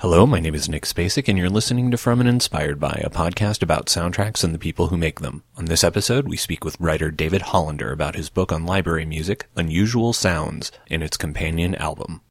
Hello, 0.00 0.26
my 0.26 0.40
name 0.40 0.54
is 0.54 0.66
Nick 0.66 0.84
Spacek, 0.86 1.28
and 1.28 1.36
you're 1.36 1.50
listening 1.50 1.90
to 1.90 1.98
From 1.98 2.20
and 2.20 2.28
Inspired 2.28 2.80
by, 2.80 3.02
a 3.04 3.10
podcast 3.10 3.62
about 3.62 3.84
soundtracks 3.84 4.42
and 4.42 4.54
the 4.54 4.58
people 4.58 4.86
who 4.86 4.96
make 4.96 5.20
them. 5.20 5.42
On 5.58 5.66
this 5.66 5.84
episode, 5.84 6.26
we 6.26 6.38
speak 6.38 6.64
with 6.64 6.80
writer 6.80 7.10
David 7.10 7.42
Hollander 7.42 7.92
about 7.92 8.14
his 8.14 8.30
book 8.30 8.50
on 8.50 8.64
library 8.64 9.04
music, 9.04 9.46
Unusual 9.56 10.14
Sounds, 10.14 10.72
and 10.88 11.02
its 11.02 11.18
companion 11.18 11.74
album. 11.74 12.22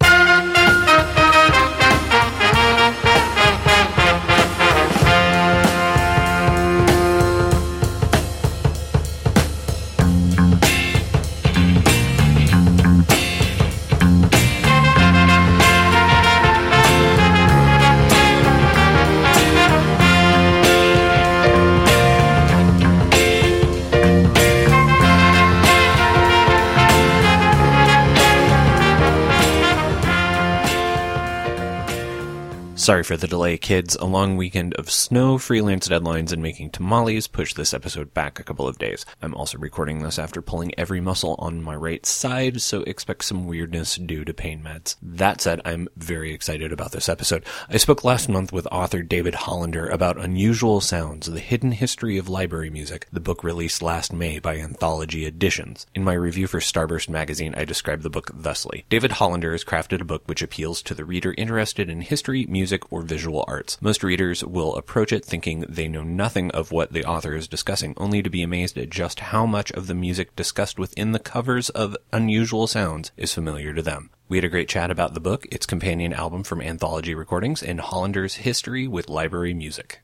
Sorry 32.80 33.04
for 33.04 33.18
the 33.18 33.28
delay, 33.28 33.58
kids. 33.58 33.98
A 33.98 34.06
long 34.06 34.38
weekend 34.38 34.74
of 34.76 34.90
snow, 34.90 35.38
freelance 35.38 35.90
deadlines, 35.90 36.32
and 36.32 36.42
making 36.42 36.70
tamales 36.70 37.28
pushed 37.28 37.58
this 37.58 37.74
episode 37.74 38.14
back 38.14 38.40
a 38.40 38.44
couple 38.44 38.70
of 38.70 38.78
days. 38.78 39.06
I'm 39.22 39.36
also 39.36 39.58
recording 39.58 40.02
this 40.02 40.18
after 40.18 40.42
pulling 40.42 40.72
every 40.80 41.02
muscle 41.02 41.36
on 41.40 41.62
my 41.62 41.76
right 41.76 42.06
side, 42.06 42.62
so 42.62 42.84
expect 42.84 43.26
some 43.26 43.48
weirdness 43.48 43.98
due 43.98 44.24
to 44.24 44.34
pain 44.34 44.64
meds. 44.64 44.96
That 45.02 45.42
said, 45.42 45.60
I'm 45.66 45.90
very 45.98 46.34
excited 46.34 46.72
about 46.72 46.94
this 46.94 47.10
episode. 47.10 47.44
I 47.68 47.76
spoke 47.76 48.06
last 48.06 48.30
month 48.30 48.54
with 48.54 48.66
author 48.72 49.04
David 49.04 49.36
Hollander 49.36 49.90
about 49.90 50.18
Unusual 50.18 50.80
Sounds, 50.80 51.30
the 51.30 51.42
hidden 51.42 51.74
history 51.74 52.18
of 52.18 52.30
library 52.30 52.70
music, 52.70 53.08
the 53.12 53.20
book 53.20 53.44
released 53.44 53.82
last 53.82 54.14
May 54.14 54.40
by 54.40 54.56
Anthology 54.56 55.26
Editions. 55.26 55.86
In 55.94 56.06
my 56.06 56.14
review 56.14 56.48
for 56.48 56.62
Starburst 56.62 57.10
magazine, 57.10 57.54
I 57.58 57.66
described 57.66 58.04
the 58.04 58.10
book 58.10 58.32
thusly. 58.34 58.86
David 58.90 59.12
Hollander 59.12 59.52
has 59.52 59.66
crafted 59.66 60.00
a 60.00 60.06
book 60.06 60.24
which 60.28 60.42
appeals 60.42 60.82
to 60.84 60.94
the 60.94 61.04
reader 61.04 61.36
interested 61.38 61.90
in 61.90 62.00
history, 62.00 62.46
music, 62.46 62.70
music 62.80 62.92
or 62.92 63.02
visual 63.02 63.46
arts. 63.48 63.78
Most 63.82 64.04
readers 64.04 64.44
will 64.44 64.76
approach 64.76 65.12
it 65.12 65.26
thinking 65.26 65.66
they 65.68 65.88
know 65.88 66.04
nothing 66.04 66.52
of 66.52 66.72
what 66.72 66.94
the 66.94 67.06
author 67.06 67.36
is 67.36 67.48
discussing, 67.48 67.94
only 67.98 68.22
to 68.22 68.30
be 68.30 68.44
amazed 68.44 68.78
at 68.78 68.90
just 68.90 69.20
how 69.20 69.46
much 69.46 69.72
of 69.72 69.88
the 69.88 69.94
music 69.94 70.36
discussed 70.36 70.80
within 70.80 71.12
the 71.12 71.20
covers 71.20 71.70
of 71.70 71.98
Unusual 72.14 72.68
Sounds 72.68 73.12
is 73.18 73.34
familiar 73.34 73.74
to 73.74 73.82
them. 73.82 74.10
We 74.28 74.38
had 74.38 74.46
a 74.46 74.50
great 74.50 74.70
chat 74.70 74.92
about 74.92 75.14
the 75.14 75.20
book, 75.20 75.46
its 75.52 75.66
companion 75.66 76.14
album 76.14 76.44
from 76.44 76.62
Anthology 76.62 77.16
Recordings, 77.16 77.64
and 77.64 77.80
Hollander's 77.80 78.36
history 78.36 78.88
with 78.88 79.10
library 79.10 79.54
music. 79.54 80.02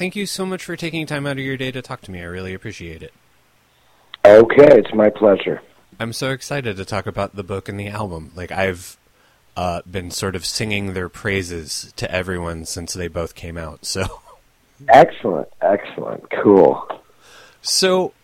Thank 0.00 0.16
you 0.16 0.24
so 0.24 0.46
much 0.46 0.64
for 0.64 0.76
taking 0.76 1.04
time 1.04 1.26
out 1.26 1.32
of 1.32 1.44
your 1.44 1.58
day 1.58 1.70
to 1.70 1.82
talk 1.82 2.00
to 2.00 2.10
me. 2.10 2.22
I 2.22 2.24
really 2.24 2.54
appreciate 2.54 3.02
it. 3.02 3.12
Okay, 4.24 4.78
it's 4.78 4.94
my 4.94 5.10
pleasure. 5.10 5.60
I'm 5.98 6.14
so 6.14 6.30
excited 6.30 6.78
to 6.78 6.86
talk 6.86 7.06
about 7.06 7.36
the 7.36 7.42
book 7.42 7.68
and 7.68 7.78
the 7.78 7.88
album. 7.88 8.32
Like 8.34 8.50
I've 8.50 8.96
uh, 9.58 9.82
been 9.82 10.10
sort 10.10 10.34
of 10.34 10.46
singing 10.46 10.94
their 10.94 11.10
praises 11.10 11.92
to 11.96 12.10
everyone 12.10 12.64
since 12.64 12.94
they 12.94 13.08
both 13.08 13.34
came 13.34 13.58
out. 13.58 13.84
So 13.84 14.22
excellent, 14.88 15.48
excellent, 15.60 16.24
cool. 16.42 16.88
So 17.60 18.14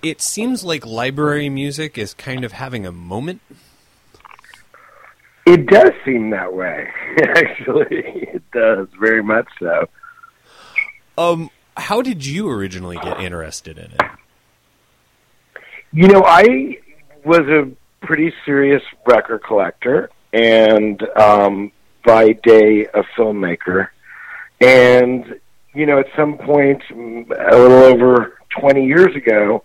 it 0.00 0.20
seems 0.20 0.62
like 0.62 0.86
library 0.86 1.48
music 1.48 1.98
is 1.98 2.14
kind 2.14 2.44
of 2.44 2.52
having 2.52 2.86
a 2.86 2.92
moment 2.92 3.40
it 5.46 5.66
does 5.66 5.90
seem 6.04 6.30
that 6.30 6.52
way. 6.52 6.88
Actually, 7.18 8.28
it 8.34 8.42
does 8.52 8.86
very 9.00 9.22
much 9.22 9.48
so. 9.58 9.88
Um, 11.20 11.50
how 11.76 12.00
did 12.00 12.24
you 12.24 12.48
originally 12.48 12.96
get 13.02 13.20
interested 13.20 13.76
in 13.76 13.92
it? 13.92 14.00
You 15.92 16.08
know, 16.08 16.24
I 16.26 16.78
was 17.26 17.40
a 17.40 17.70
pretty 18.06 18.32
serious 18.46 18.82
record 19.06 19.42
collector, 19.42 20.08
and 20.32 20.98
um, 21.18 21.72
by 22.06 22.32
day 22.32 22.86
a 22.94 23.02
filmmaker. 23.18 23.88
And 24.62 25.38
you 25.74 25.84
know, 25.84 25.98
at 25.98 26.06
some 26.16 26.38
point, 26.38 26.82
a 26.90 27.56
little 27.58 27.84
over 27.84 28.38
twenty 28.58 28.86
years 28.86 29.14
ago, 29.14 29.62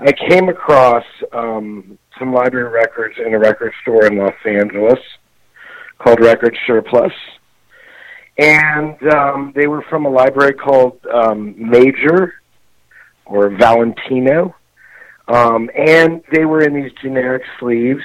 I 0.00 0.10
came 0.10 0.48
across 0.48 1.04
um, 1.32 1.96
some 2.18 2.32
library 2.34 2.70
records 2.70 3.14
in 3.24 3.34
a 3.34 3.38
record 3.38 3.72
store 3.82 4.06
in 4.06 4.18
Los 4.18 4.34
Angeles 4.44 4.98
called 5.98 6.18
Record 6.18 6.58
Surplus. 6.66 7.12
And 8.38 8.96
um, 9.12 9.52
they 9.54 9.66
were 9.66 9.82
from 9.82 10.06
a 10.06 10.10
library 10.10 10.54
called 10.54 10.98
um, 11.12 11.54
Major 11.58 12.34
or 13.26 13.50
Valentino. 13.50 14.54
Um, 15.28 15.70
and 15.76 16.22
they 16.32 16.44
were 16.44 16.62
in 16.62 16.74
these 16.74 16.92
generic 17.00 17.42
sleeves 17.60 18.02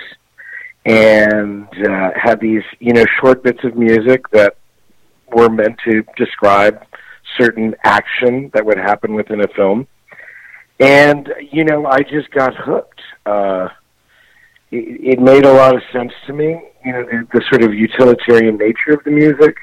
and 0.85 1.67
uh, 1.85 2.11
had 2.15 2.39
these, 2.39 2.63
you 2.79 2.93
know, 2.93 3.05
short 3.19 3.43
bits 3.43 3.63
of 3.63 3.75
music 3.75 4.29
that 4.31 4.57
were 5.33 5.49
meant 5.49 5.77
to 5.85 6.03
describe 6.15 6.85
certain 7.37 7.75
action 7.83 8.49
that 8.53 8.65
would 8.65 8.77
happen 8.77 9.13
within 9.13 9.41
a 9.41 9.47
film. 9.49 9.87
And, 10.79 11.33
you 11.51 11.63
know, 11.65 11.85
I 11.85 12.01
just 12.03 12.29
got 12.31 12.55
hooked. 12.55 13.01
Uh, 13.25 13.69
it, 14.71 15.17
it 15.17 15.19
made 15.19 15.45
a 15.45 15.51
lot 15.51 15.75
of 15.75 15.81
sense 15.91 16.13
to 16.27 16.33
me. 16.33 16.61
You 16.85 16.93
know, 16.93 17.03
the, 17.03 17.27
the 17.33 17.41
sort 17.49 17.63
of 17.63 17.73
utilitarian 17.73 18.57
nature 18.57 18.91
of 18.91 19.03
the 19.03 19.11
music. 19.11 19.57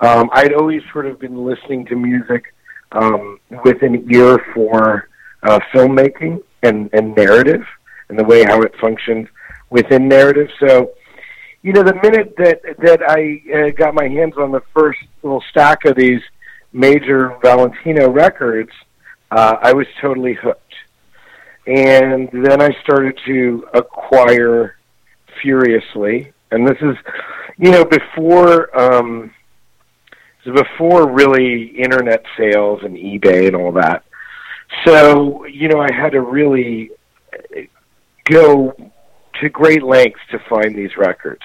Um, 0.00 0.30
I'd 0.32 0.54
always 0.54 0.82
sort 0.92 1.06
of 1.06 1.18
been 1.18 1.44
listening 1.44 1.84
to 1.86 1.96
music 1.96 2.54
um, 2.92 3.38
with 3.64 3.82
an 3.82 4.06
ear 4.12 4.38
for 4.54 5.08
uh, 5.42 5.60
filmmaking 5.72 6.42
and, 6.62 6.90
and 6.92 7.14
narrative 7.14 7.64
and 8.08 8.18
the 8.18 8.24
way 8.24 8.44
how 8.44 8.60
it 8.62 8.74
functions 8.80 9.28
within 9.68 10.08
narrative. 10.08 10.48
So, 10.58 10.92
you 11.62 11.72
know, 11.72 11.82
the 11.82 11.94
minute 11.94 12.34
that 12.38 12.62
that 12.78 13.00
I 13.06 13.42
uh, 13.54 13.70
got 13.70 13.94
my 13.94 14.08
hands 14.08 14.34
on 14.38 14.50
the 14.50 14.62
first 14.74 14.98
little 15.22 15.44
stack 15.50 15.84
of 15.84 15.96
these 15.96 16.22
major 16.72 17.36
Valentino 17.42 18.10
records, 18.10 18.70
uh, 19.30 19.56
I 19.60 19.72
was 19.72 19.86
totally 20.00 20.34
hooked 20.34 20.70
and 21.66 22.28
then 22.32 22.60
I 22.60 22.70
started 22.82 23.18
to 23.26 23.68
acquire 23.74 24.76
furiously. 25.42 26.32
And 26.50 26.66
this 26.66 26.78
is, 26.80 26.96
you 27.58 27.70
know, 27.70 27.84
before 27.84 28.76
um, 28.78 29.32
before 30.54 31.10
really 31.10 31.64
internet 31.78 32.24
sales 32.36 32.80
and 32.82 32.96
eBay 32.96 33.46
and 33.46 33.56
all 33.56 33.72
that. 33.72 34.04
So 34.86 35.44
you 35.46 35.68
know, 35.68 35.80
I 35.80 35.92
had 35.92 36.12
to 36.12 36.20
really 36.20 36.90
go 38.24 38.74
to 39.40 39.48
great 39.48 39.82
lengths 39.82 40.20
to 40.30 40.38
find 40.48 40.74
these 40.74 40.96
records. 40.96 41.42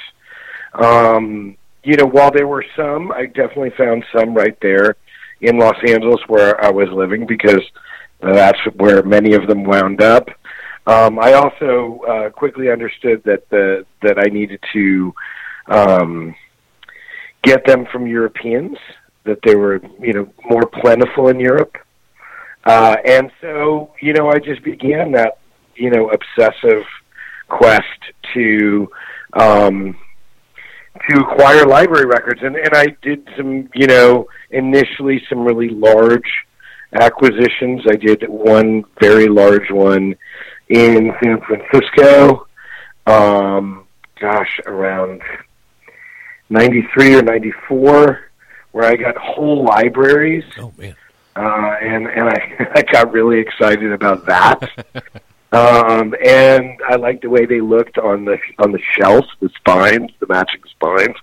Um, 0.73 1.57
you 1.83 1.95
know, 1.95 2.05
while 2.05 2.31
there 2.31 2.47
were 2.47 2.65
some, 2.75 3.11
I 3.11 3.27
definitely 3.27 3.71
found 3.77 4.03
some 4.15 4.33
right 4.33 4.57
there 4.61 4.97
in 5.41 5.57
Los 5.57 5.77
Angeles 5.87 6.19
where 6.27 6.61
I 6.63 6.71
was 6.71 6.89
living 6.89 7.25
because 7.25 7.61
that's 8.21 8.59
where 8.75 9.03
many 9.03 9.33
of 9.33 9.47
them 9.47 9.63
wound 9.63 10.01
up. 10.01 10.27
Um, 10.87 11.19
I 11.19 11.33
also 11.33 12.01
uh, 12.07 12.29
quickly 12.29 12.69
understood 12.69 13.23
that 13.23 13.49
the 13.49 13.85
that 14.01 14.19
I 14.19 14.25
needed 14.25 14.59
to 14.73 15.13
um, 15.67 16.35
get 17.45 17.65
them 17.65 17.85
from 17.91 18.07
Europeans, 18.07 18.77
that 19.23 19.39
they 19.45 19.55
were 19.55 19.81
you 19.99 20.13
know 20.13 20.29
more 20.49 20.65
plentiful 20.81 21.29
in 21.29 21.39
Europe, 21.39 21.77
uh, 22.65 22.97
and 23.05 23.31
so 23.41 23.93
you 24.01 24.13
know 24.13 24.29
I 24.29 24.39
just 24.39 24.63
began 24.63 25.11
that 25.13 25.37
you 25.75 25.89
know 25.89 26.09
obsessive 26.09 26.83
quest 27.47 27.83
to 28.33 28.89
um, 29.33 29.95
to 31.09 31.19
acquire 31.19 31.65
library 31.65 32.05
records, 32.05 32.41
and 32.43 32.55
and 32.55 32.73
I 32.73 32.87
did 33.01 33.27
some 33.37 33.69
you 33.73 33.87
know 33.87 34.27
initially 34.49 35.21
some 35.29 35.45
really 35.45 35.69
large 35.69 36.29
acquisitions. 36.93 37.81
I 37.87 37.95
did 37.95 38.23
one 38.27 38.83
very 38.99 39.27
large 39.27 39.69
one 39.69 40.15
in 40.69 41.11
San 41.23 41.41
Francisco. 41.41 42.47
Um, 43.05 43.85
gosh, 44.19 44.59
around 44.65 45.21
93 46.49 47.15
or 47.15 47.21
94, 47.21 48.21
where 48.71 48.85
I 48.85 48.95
got 48.95 49.17
whole 49.17 49.63
libraries. 49.63 50.45
Oh 50.59 50.73
man. 50.77 50.95
Uh, 51.35 51.75
and 51.81 52.07
and 52.07 52.29
I, 52.29 52.71
I 52.75 52.81
got 52.83 53.11
really 53.11 53.39
excited 53.39 53.91
about 53.91 54.25
that. 54.25 54.63
um, 55.51 56.15
and 56.23 56.79
I 56.87 56.95
liked 56.95 57.23
the 57.23 57.29
way 57.29 57.45
they 57.45 57.61
looked 57.61 57.97
on 57.97 58.25
the 58.25 58.37
on 58.59 58.71
the 58.71 58.79
shelves, 58.97 59.27
the 59.39 59.49
spines, 59.49 60.11
the 60.19 60.27
matching 60.27 60.61
spines. 60.69 61.15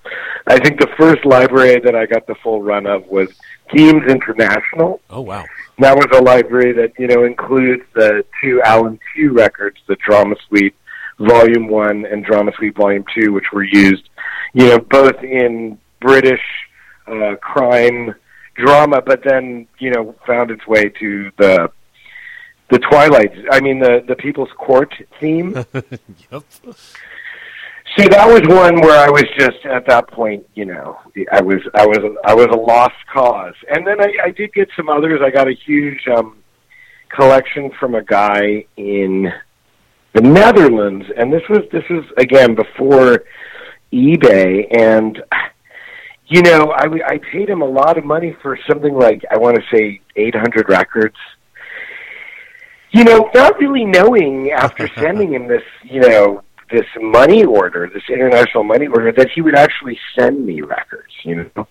I 0.47 0.59
think 0.59 0.81
the 0.81 0.91
first 0.99 1.25
library 1.25 1.81
that 1.81 1.95
I 1.95 2.07
got 2.07 2.27
the 2.27 2.35
full 2.37 2.63
run 2.63 2.87
of 2.87 3.07
was 3.07 3.29
Themes 3.73 4.05
International. 4.09 5.01
Oh 5.09 5.23
wow. 5.23 5.45
That 5.79 5.97
was 5.97 6.07
a 6.13 6.23
library 6.23 6.73
that 6.73 6.93
you 6.99 7.07
know 7.07 7.25
includes 7.25 7.83
the 7.95 8.25
two 8.43 8.61
Alan 8.63 8.99
Tew 9.15 9.33
records, 9.33 9.79
the 9.87 9.97
Drama 9.97 10.37
Suite 10.49 10.75
Volume 11.19 11.69
One 11.69 12.05
and 12.07 12.25
Drama 12.25 12.53
Suite 12.57 12.77
Volume 12.77 13.05
Two, 13.15 13.33
which 13.33 13.53
were 13.53 13.65
used, 13.65 14.09
you 14.53 14.69
know, 14.69 14.79
both 14.79 15.23
in 15.23 15.79
British 16.01 16.41
uh, 17.07 17.37
crime 17.37 18.15
drama, 18.55 19.01
but 19.01 19.23
then 19.25 19.67
you 19.79 19.91
know 19.91 20.15
found 20.27 20.51
its 20.51 20.67
way 20.67 20.89
to 20.89 21.31
the 21.39 21.71
the 22.71 22.79
Twilight. 22.79 23.33
I 23.51 23.61
mean 23.61 23.79
the 23.79 24.05
the 24.07 24.17
People's 24.17 24.53
Court 24.59 24.93
theme. 25.21 25.55
yep. 26.31 26.45
So 27.99 28.09
that 28.09 28.27
was 28.27 28.41
one 28.49 28.81
where 28.81 28.99
I 28.99 29.11
was 29.11 29.25
just 29.39 29.67
at 29.67 29.87
that 29.87 30.09
point, 30.09 30.47
you 30.55 30.65
know, 30.65 30.99
I 31.31 31.43
was 31.43 31.61
I 31.75 31.87
was 31.87 31.99
I 32.25 32.35
was 32.35 32.47
a 32.47 32.57
lost 32.57 32.95
cause. 33.13 33.55
And 33.69 33.87
then 33.87 34.01
I, 34.01 34.15
I 34.25 34.31
did 34.31 34.55
get 34.55 34.69
some 34.77 34.89
others. 34.89 35.21
I 35.23 35.31
got 35.31 35.47
a 35.47 35.53
huge 35.53 36.09
um, 36.09 36.39
collection 37.11 37.71
from 37.79 37.95
a 37.95 38.03
guy 38.03 38.65
in 38.79 39.31
the 40.15 40.23
Netherlands, 40.23 41.07
and 41.19 41.31
this 41.31 41.43
was 41.51 41.61
this 41.71 41.85
was 41.91 42.05
again 42.17 42.55
before 42.55 43.25
eBay, 43.93 44.67
and 44.77 45.23
you 46.27 46.43
know, 46.43 46.73
I 46.75 46.87
I 47.07 47.19
paid 47.31 47.49
him 47.49 47.63
a 47.63 47.69
lot 47.69 47.99
of 47.99 48.05
money 48.05 48.37
for 48.43 48.59
something 48.69 48.95
like 48.95 49.23
I 49.31 49.39
want 49.39 49.57
to 49.57 49.77
say 49.77 50.01
800 50.17 50.69
records. 50.69 51.17
You 52.91 53.05
know, 53.05 53.31
not 53.35 53.59
really 53.59 53.85
knowing 53.85 54.51
after 54.51 54.89
sending 54.99 55.33
him 55.33 55.49
this, 55.49 55.63
you 55.83 56.01
know, 56.01 56.43
this 56.71 56.87
money 57.01 57.45
order, 57.45 57.91
this 57.93 58.03
international 58.09 58.65
money 58.65 58.87
order, 58.87 59.13
that 59.13 59.31
he 59.35 59.41
would 59.41 59.55
actually 59.55 59.99
send 60.19 60.45
me 60.45 60.63
records, 60.63 61.13
you 61.25 61.51
know. 61.55 61.69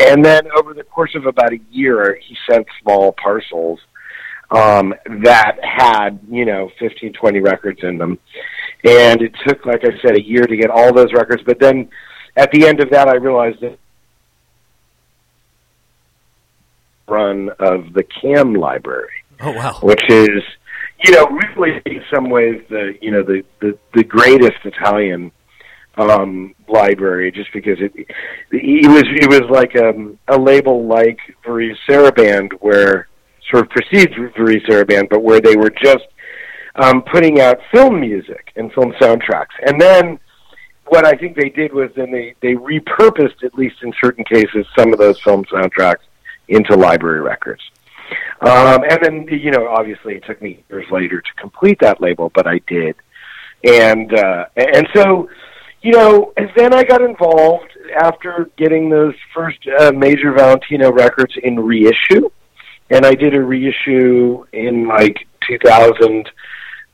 And 0.00 0.24
then 0.24 0.48
over 0.56 0.74
the 0.74 0.82
course 0.82 1.14
of 1.14 1.26
about 1.26 1.52
a 1.52 1.60
year, 1.70 2.18
he 2.26 2.36
sent 2.50 2.66
small 2.82 3.12
parcels 3.12 3.78
um, 4.50 4.94
that 5.22 5.58
had, 5.62 6.18
you 6.28 6.44
know, 6.44 6.70
15, 6.78 7.12
20 7.12 7.40
records 7.40 7.80
in 7.82 7.98
them. 7.98 8.18
And 8.84 9.22
it 9.22 9.32
took, 9.46 9.64
like 9.64 9.82
I 9.84 9.98
said, 10.02 10.16
a 10.16 10.22
year 10.22 10.46
to 10.46 10.56
get 10.56 10.70
all 10.70 10.92
those 10.92 11.12
records. 11.12 11.42
But 11.44 11.58
then 11.58 11.88
at 12.36 12.50
the 12.52 12.66
end 12.66 12.80
of 12.80 12.90
that, 12.90 13.08
I 13.08 13.14
realized 13.14 13.60
that 13.62 13.78
run 17.08 17.50
of 17.58 17.92
the 17.92 18.04
CAM 18.20 18.54
library. 18.54 19.10
Oh 19.40 19.52
wow. 19.52 19.78
Which 19.82 20.02
is 20.08 20.42
you 21.04 21.12
know, 21.12 21.26
really 21.26 21.82
in 21.84 22.02
some 22.12 22.30
ways 22.30 22.62
the 22.70 22.94
you 23.00 23.10
know 23.10 23.22
the 23.22 23.42
the, 23.60 23.78
the 23.94 24.04
greatest 24.04 24.58
Italian 24.64 25.32
um, 25.96 26.54
library, 26.66 27.30
just 27.30 27.52
because 27.52 27.78
it 27.78 27.92
it 28.50 28.88
was 28.88 29.04
it 29.06 29.28
was 29.28 29.42
like 29.50 29.76
um, 29.76 30.18
a 30.28 30.38
label 30.38 30.86
like 30.86 31.18
Varese 31.44 31.76
Sarabande, 31.88 32.52
where 32.60 33.08
sort 33.50 33.64
of 33.64 33.70
precedes 33.70 34.12
Varese 34.14 34.66
Sarabande, 34.66 35.10
but 35.10 35.22
where 35.22 35.40
they 35.40 35.56
were 35.56 35.70
just 35.70 36.06
um, 36.76 37.02
putting 37.02 37.40
out 37.40 37.58
film 37.72 38.00
music 38.00 38.52
and 38.56 38.72
film 38.72 38.92
soundtracks, 39.00 39.54
and 39.66 39.80
then 39.80 40.18
what 40.86 41.06
I 41.06 41.12
think 41.12 41.36
they 41.36 41.48
did 41.48 41.72
was 41.72 41.90
then 41.96 42.10
they 42.10 42.34
they 42.40 42.54
repurposed 42.54 43.42
at 43.42 43.54
least 43.54 43.76
in 43.82 43.92
certain 44.00 44.24
cases 44.24 44.66
some 44.76 44.92
of 44.92 44.98
those 44.98 45.20
film 45.20 45.44
soundtracks 45.44 46.04
into 46.48 46.76
library 46.76 47.20
records. 47.20 47.62
Um, 48.40 48.84
and 48.88 48.98
then, 49.02 49.26
you 49.30 49.50
know, 49.50 49.68
obviously 49.68 50.16
it 50.16 50.24
took 50.26 50.40
me 50.42 50.62
years 50.68 50.86
later 50.90 51.20
to 51.20 51.32
complete 51.40 51.78
that 51.80 52.00
label, 52.00 52.30
but 52.34 52.46
I 52.46 52.60
did. 52.66 52.96
And, 53.64 54.12
uh, 54.12 54.46
and 54.56 54.86
so, 54.94 55.28
you 55.80 55.92
know, 55.92 56.32
and 56.36 56.50
then 56.56 56.74
I 56.74 56.84
got 56.84 57.00
involved 57.00 57.70
after 57.96 58.50
getting 58.56 58.90
those 58.90 59.14
first 59.34 59.58
uh, 59.78 59.92
major 59.92 60.32
Valentino 60.32 60.92
records 60.92 61.34
in 61.42 61.58
reissue. 61.58 62.28
And 62.90 63.06
I 63.06 63.14
did 63.14 63.34
a 63.34 63.40
reissue 63.40 64.44
in 64.52 64.86
like 64.86 65.26
2000 65.48 66.30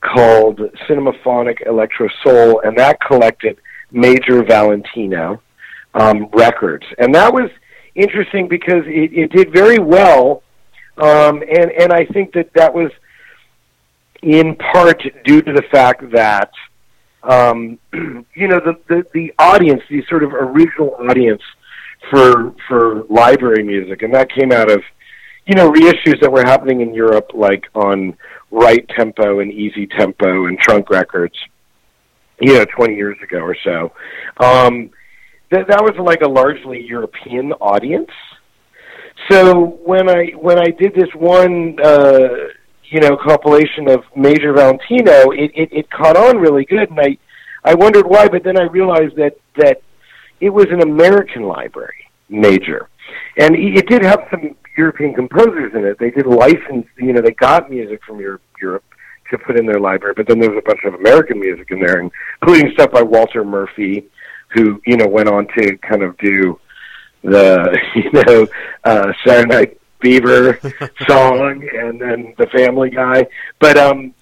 called 0.01 0.59
Cinemaphonic 0.87 1.65
Electro 1.65 2.09
Soul, 2.23 2.61
and 2.63 2.77
that 2.77 2.99
collected 3.01 3.57
major 3.91 4.43
Valentino 4.43 5.41
um, 5.93 6.27
records. 6.33 6.85
And 6.97 7.13
that 7.15 7.33
was 7.33 7.49
interesting 7.95 8.47
because 8.47 8.83
it, 8.85 9.13
it 9.13 9.31
did 9.31 9.53
very 9.53 9.79
well 9.79 10.43
um, 10.97 11.41
and 11.41 11.71
and 11.71 11.93
I 11.93 12.05
think 12.05 12.33
that 12.33 12.53
that 12.53 12.73
was 12.73 12.91
in 14.21 14.55
part 14.55 15.01
due 15.23 15.41
to 15.41 15.53
the 15.53 15.63
fact 15.71 16.11
that 16.11 16.51
um, 17.23 17.79
you 17.93 18.47
know 18.47 18.59
the, 18.59 18.77
the 18.87 19.05
the 19.13 19.33
audience, 19.39 19.81
the 19.89 20.03
sort 20.07 20.23
of 20.23 20.33
original 20.33 20.95
audience 21.09 21.41
for 22.09 22.53
for 22.67 23.03
library 23.09 23.63
music, 23.63 24.01
and 24.01 24.13
that 24.13 24.31
came 24.31 24.51
out 24.51 24.69
of 24.69 24.83
you 25.47 25.55
know 25.55 25.71
reissues 25.71 26.19
that 26.21 26.31
were 26.31 26.43
happening 26.43 26.81
in 26.81 26.93
Europe, 26.93 27.31
like 27.33 27.65
on 27.73 28.15
Right 28.51 28.87
Tempo 28.89 29.39
and 29.39 29.51
Easy 29.51 29.87
Tempo 29.87 30.45
and 30.45 30.59
Trunk 30.59 30.89
Records, 30.89 31.35
you 32.39 32.53
know, 32.53 32.65
20 32.65 32.95
years 32.95 33.17
ago 33.23 33.39
or 33.39 33.55
so. 33.63 33.93
Um, 34.43 34.91
that 35.51 35.67
that 35.67 35.81
was 35.81 35.95
like 35.99 36.21
a 36.21 36.29
largely 36.29 36.81
European 36.81 37.51
audience, 37.53 38.11
so 39.29 39.77
when 39.85 40.09
I 40.09 40.31
when 40.39 40.57
I 40.57 40.71
did 40.71 40.93
this 40.93 41.09
one 41.13 41.77
uh, 41.83 42.29
you 42.85 42.99
know 42.99 43.17
compilation 43.17 43.89
of 43.89 44.03
Major 44.15 44.53
Valentino, 44.53 45.31
it, 45.31 45.51
it 45.53 45.69
it 45.71 45.89
caught 45.89 46.17
on 46.17 46.37
really 46.37 46.65
good, 46.65 46.89
and 46.89 46.99
I 46.99 47.17
I 47.63 47.75
wondered 47.75 48.07
why, 48.07 48.27
but 48.27 48.43
then 48.43 48.57
I 48.57 48.63
realized 48.63 49.15
that 49.17 49.37
that 49.57 49.81
it 50.39 50.49
was 50.49 50.67
an 50.71 50.81
American 50.81 51.43
library 51.43 52.09
major, 52.29 52.89
and 53.37 53.55
it 53.55 53.87
did 53.87 54.03
have 54.03 54.27
some 54.29 54.55
European 54.77 55.13
composers 55.13 55.73
in 55.73 55.85
it. 55.85 55.99
They 55.99 56.11
did 56.11 56.25
license, 56.25 56.87
you 56.97 57.13
know, 57.13 57.21
they 57.21 57.31
got 57.31 57.69
music 57.69 58.01
from 58.05 58.19
Europe, 58.19 58.41
Europe 58.61 58.83
to 59.31 59.37
put 59.37 59.57
in 59.57 59.65
their 59.65 59.79
library, 59.79 60.13
but 60.15 60.27
then 60.27 60.39
there 60.39 60.49
was 60.49 60.59
a 60.59 60.67
bunch 60.67 60.83
of 60.85 60.93
American 60.93 61.39
music 61.39 61.71
in 61.71 61.79
there, 61.79 61.99
including 61.99 62.71
stuff 62.73 62.91
by 62.91 63.01
Walter 63.01 63.43
Murphy, 63.43 64.05
who 64.49 64.81
you 64.85 64.97
know 64.97 65.07
went 65.07 65.29
on 65.29 65.47
to 65.57 65.77
kind 65.77 66.03
of 66.03 66.17
do 66.17 66.59
the 67.23 67.77
you 67.95 68.11
know 68.11 68.47
uh, 68.83 69.13
Saturday 69.25 69.47
Night 69.47 69.81
Fever 70.01 70.59
song, 71.07 71.67
and 71.73 71.99
then 71.99 72.33
the 72.37 72.47
Family 72.47 72.89
Guy. 72.89 73.25
But 73.59 73.77
um, 73.77 74.13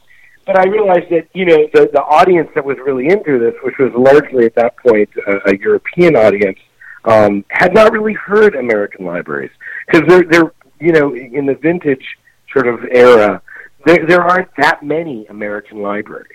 but 0.46 0.58
I 0.58 0.68
realized 0.68 1.10
that 1.10 1.28
you 1.34 1.46
know 1.46 1.68
the 1.74 1.90
the 1.92 2.02
audience 2.02 2.50
that 2.56 2.64
was 2.64 2.78
really 2.86 3.08
into 3.08 3.40
this, 3.40 3.56
which 3.64 3.78
was 3.78 3.92
largely 3.94 4.46
at 4.46 4.56
that 4.56 4.78
point 4.78 5.10
a, 5.28 5.50
a 5.50 5.58
European 5.58 6.16
audience, 6.16 6.60
um, 7.06 7.46
had 7.50 7.74
not 7.74 7.92
really 7.92 8.14
heard 8.14 8.56
American 8.56 9.06
libraries 9.06 9.52
because 9.88 10.08
they're 10.08 10.24
they're 10.24 10.54
you 10.80 10.92
know 10.92 11.16
in 11.16 11.46
the 11.46 11.56
vintage 11.56 12.06
sort 12.54 12.68
of 12.68 12.84
era, 12.92 13.42
there 13.86 14.06
there 14.08 14.22
aren't 14.22 14.50
that 14.58 14.84
many 14.84 15.26
American 15.28 15.82
libraries. 15.82 16.32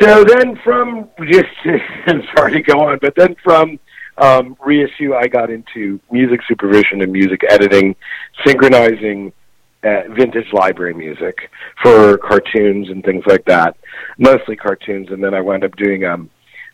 So 0.00 0.24
then 0.24 0.56
from 0.62 1.08
just 1.26 1.48
sorry 2.36 2.52
to 2.52 2.62
go 2.62 2.80
on, 2.80 2.98
but 3.00 3.14
then 3.16 3.34
from 3.42 3.78
um, 4.18 4.56
reissue, 4.64 5.14
I 5.14 5.26
got 5.26 5.50
into 5.50 6.00
music 6.10 6.40
supervision 6.46 7.02
and 7.02 7.12
music 7.12 7.40
editing, 7.48 7.96
synchronizing 8.44 9.32
uh, 9.84 10.02
vintage 10.10 10.52
library 10.52 10.94
music 10.94 11.50
for 11.82 12.18
cartoons 12.18 12.88
and 12.90 13.04
things 13.04 13.24
like 13.26 13.44
that, 13.46 13.76
mostly 14.18 14.56
cartoons. 14.56 15.08
And 15.10 15.22
then 15.22 15.34
I 15.34 15.40
wound 15.40 15.64
up 15.64 15.74
doing 15.76 16.04
um, 16.04 16.30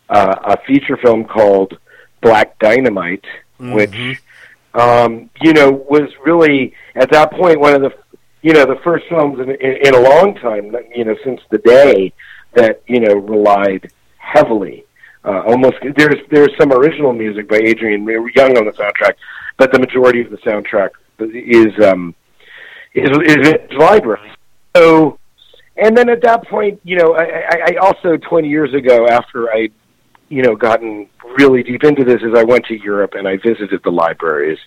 uh, 0.09 0.35
a 0.43 0.57
feature 0.65 0.97
film 0.97 1.25
called 1.25 1.77
Black 2.25 2.57
Dynamite, 2.59 3.25
mm-hmm. 3.59 3.73
which 3.73 4.21
um, 4.73 5.29
you 5.41 5.53
know 5.53 5.71
was 5.71 6.09
really 6.25 6.73
at 6.95 7.11
that 7.11 7.31
point 7.31 7.59
one 7.59 7.75
of 7.75 7.81
the 7.81 7.91
you 8.41 8.53
know 8.53 8.65
the 8.65 8.79
first 8.83 9.05
films 9.09 9.39
in, 9.39 9.49
in, 9.49 9.87
in 9.87 9.95
a 9.95 9.99
long 9.99 10.35
time, 10.35 10.75
you 10.95 11.05
know, 11.05 11.15
since 11.23 11.41
the 11.49 11.59
day 11.59 12.13
that 12.53 12.81
you 12.87 12.99
know 12.99 13.13
relied 13.13 13.91
heavily 14.17 14.85
uh, 15.25 15.41
almost 15.47 15.77
there's 15.97 16.21
there's 16.29 16.51
some 16.59 16.71
original 16.71 17.11
music 17.11 17.49
by 17.49 17.57
Adrian 17.57 18.05
Younge 18.05 18.57
on 18.57 18.65
the 18.65 18.71
soundtrack, 18.71 19.15
but 19.57 19.71
the 19.71 19.79
majority 19.79 20.21
of 20.21 20.29
the 20.29 20.37
soundtrack 20.37 20.91
is 21.19 21.83
um, 21.83 22.13
is 22.93 23.09
is 23.25 23.47
its 23.47 23.73
library. 23.73 24.31
So, 24.75 25.17
and 25.77 25.97
then 25.97 26.09
at 26.09 26.21
that 26.21 26.47
point, 26.47 26.79
you 26.83 26.97
know, 26.97 27.15
I, 27.15 27.71
I 27.71 27.75
also 27.81 28.17
20 28.17 28.47
years 28.47 28.73
ago, 28.73 29.07
after 29.07 29.49
I, 29.49 29.69
you 30.29 30.41
know, 30.41 30.55
gotten 30.55 31.07
really 31.37 31.63
deep 31.63 31.83
into 31.83 32.03
this, 32.03 32.21
is 32.21 32.33
I 32.35 32.43
went 32.43 32.65
to 32.65 32.75
Europe 32.75 33.13
and 33.13 33.27
I 33.27 33.37
visited 33.37 33.81
the 33.83 33.91
libraries, 33.91 34.59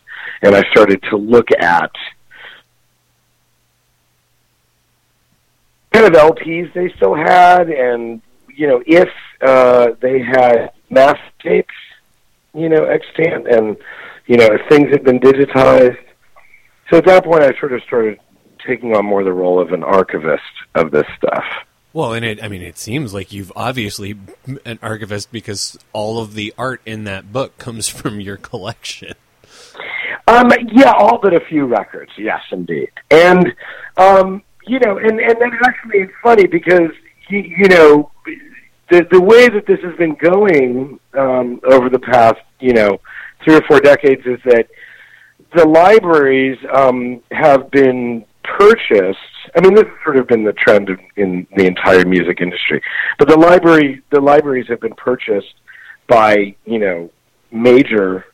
and 0.42 0.54
I 0.54 0.62
started 0.70 1.02
to 1.10 1.16
look 1.16 1.48
at 1.58 1.90
kind 5.92 6.06
of 6.06 6.12
LPs 6.12 6.72
they 6.74 6.92
still 6.96 7.14
had, 7.14 7.70
and 7.70 8.20
you 8.54 8.66
know, 8.66 8.82
if 8.86 9.08
uh, 9.40 9.88
they 10.00 10.20
had 10.20 10.70
mass 10.90 11.18
tapes, 11.40 11.74
you 12.54 12.68
know, 12.68 12.84
extant, 12.84 13.46
and 13.48 13.76
you 14.26 14.36
know, 14.36 14.46
if 14.46 14.60
things 14.68 14.90
had 14.90 15.04
been 15.04 15.20
digitized. 15.20 15.96
So 16.90 16.98
at 16.98 17.04
that 17.06 17.24
point, 17.24 17.42
I 17.42 17.58
sort 17.58 17.72
of 17.72 17.82
started 17.82 18.18
taking 18.66 18.94
on 18.94 19.04
more 19.04 19.24
the 19.24 19.32
role 19.32 19.60
of 19.60 19.72
an 19.72 19.82
archivist 19.82 20.42
of 20.74 20.90
this 20.90 21.06
stuff. 21.16 21.44
Well, 21.98 22.12
and 22.12 22.24
it, 22.24 22.40
I 22.40 22.46
mean, 22.46 22.62
it 22.62 22.78
seems 22.78 23.12
like 23.12 23.32
you've 23.32 23.50
obviously 23.56 24.16
an 24.64 24.78
archivist 24.82 25.32
because 25.32 25.76
all 25.92 26.20
of 26.20 26.34
the 26.34 26.54
art 26.56 26.80
in 26.86 27.02
that 27.04 27.32
book 27.32 27.58
comes 27.58 27.88
from 27.98 28.20
your 28.20 28.36
collection. 28.36 29.14
Um, 30.28 30.48
yeah, 30.70 30.92
all 30.92 31.18
but 31.20 31.34
a 31.34 31.40
few 31.40 31.66
records. 31.66 32.12
Yes, 32.16 32.40
indeed. 32.52 32.92
And 33.10 33.52
um, 33.96 34.44
you 34.64 34.78
know, 34.78 34.98
and 34.98 35.18
and 35.18 35.40
then 35.40 35.50
actually 35.64 35.98
it's 36.02 36.12
funny 36.22 36.46
because 36.46 36.92
you, 37.30 37.40
you 37.40 37.66
know 37.66 38.12
the 38.90 39.04
the 39.10 39.20
way 39.20 39.48
that 39.48 39.66
this 39.66 39.80
has 39.80 39.96
been 39.96 40.14
going 40.14 41.00
um, 41.14 41.60
over 41.64 41.90
the 41.90 41.98
past 41.98 42.38
you 42.60 42.74
know 42.74 43.00
three 43.42 43.56
or 43.56 43.62
four 43.62 43.80
decades 43.80 44.24
is 44.24 44.38
that 44.44 44.68
the 45.56 45.66
libraries 45.66 46.58
um, 46.72 47.24
have 47.32 47.72
been 47.72 48.24
purchased. 48.44 49.18
I 49.56 49.60
mean, 49.60 49.74
this 49.74 49.84
has 49.84 49.94
sort 50.04 50.16
of 50.16 50.26
been 50.26 50.44
the 50.44 50.52
trend 50.52 50.88
in, 50.88 50.98
in 51.16 51.46
the 51.56 51.66
entire 51.66 52.04
music 52.04 52.40
industry. 52.40 52.82
But 53.18 53.28
the 53.28 53.38
library, 53.38 54.02
the 54.10 54.20
libraries 54.20 54.66
have 54.68 54.80
been 54.80 54.94
purchased 54.94 55.54
by 56.08 56.54
you 56.64 56.78
know 56.78 57.10
major, 57.50 58.26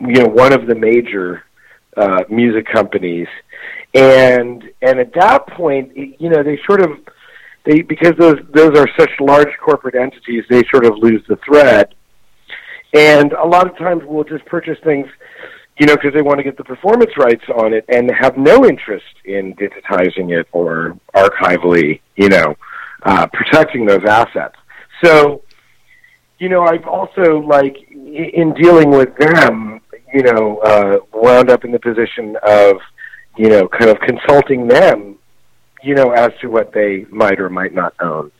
you 0.00 0.22
know, 0.22 0.28
one 0.28 0.52
of 0.52 0.66
the 0.66 0.74
major 0.74 1.44
uh, 1.96 2.24
music 2.28 2.66
companies, 2.72 3.28
and 3.94 4.64
and 4.82 4.98
at 4.98 5.12
that 5.14 5.46
point, 5.48 5.96
you 5.96 6.28
know, 6.28 6.42
they 6.42 6.58
sort 6.66 6.82
of 6.82 6.90
they 7.64 7.82
because 7.82 8.14
those 8.18 8.38
those 8.52 8.78
are 8.78 8.88
such 8.98 9.10
large 9.20 9.56
corporate 9.62 9.94
entities, 9.94 10.44
they 10.48 10.62
sort 10.70 10.84
of 10.84 10.96
lose 10.98 11.22
the 11.28 11.36
thread. 11.46 11.94
And 12.92 13.32
a 13.32 13.44
lot 13.44 13.68
of 13.68 13.76
times, 13.76 14.02
we'll 14.06 14.24
just 14.24 14.46
purchase 14.46 14.78
things 14.84 15.08
you 15.78 15.86
know, 15.86 15.96
because 15.96 16.14
they 16.14 16.22
want 16.22 16.38
to 16.38 16.44
get 16.44 16.56
the 16.56 16.64
performance 16.64 17.10
rights 17.16 17.44
on 17.56 17.72
it 17.72 17.84
and 17.88 18.10
have 18.10 18.36
no 18.36 18.64
interest 18.64 19.04
in 19.24 19.54
digitizing 19.54 20.38
it 20.38 20.46
or 20.52 20.96
archivally, 21.14 22.00
you 22.16 22.28
know, 22.28 22.54
uh, 23.02 23.26
protecting 23.32 23.84
those 23.84 24.04
assets. 24.04 24.54
So, 25.02 25.42
you 26.38 26.48
know, 26.48 26.62
I've 26.62 26.86
also 26.86 27.40
like 27.40 27.76
in 27.90 28.54
dealing 28.54 28.90
with 28.90 29.16
them, 29.16 29.80
you 30.12 30.22
know, 30.22 30.58
uh, 30.58 30.98
wound 31.12 31.50
up 31.50 31.64
in 31.64 31.72
the 31.72 31.80
position 31.80 32.36
of, 32.46 32.76
you 33.36 33.48
know, 33.48 33.66
kind 33.66 33.90
of 33.90 33.98
consulting 34.00 34.68
them, 34.68 35.18
you 35.82 35.96
know, 35.96 36.12
as 36.12 36.30
to 36.40 36.46
what 36.46 36.72
they 36.72 37.04
might 37.10 37.40
or 37.40 37.50
might 37.50 37.74
not 37.74 37.94
own. 38.00 38.30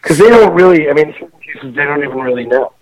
Because 0.00 0.18
they 0.18 0.28
don't 0.28 0.54
really, 0.54 0.88
I 0.88 0.92
mean, 0.92 1.08
in 1.08 1.14
certain 1.14 1.40
cases, 1.40 1.74
they 1.74 1.84
don't 1.84 2.04
even 2.04 2.18
really 2.18 2.46
know 2.46 2.72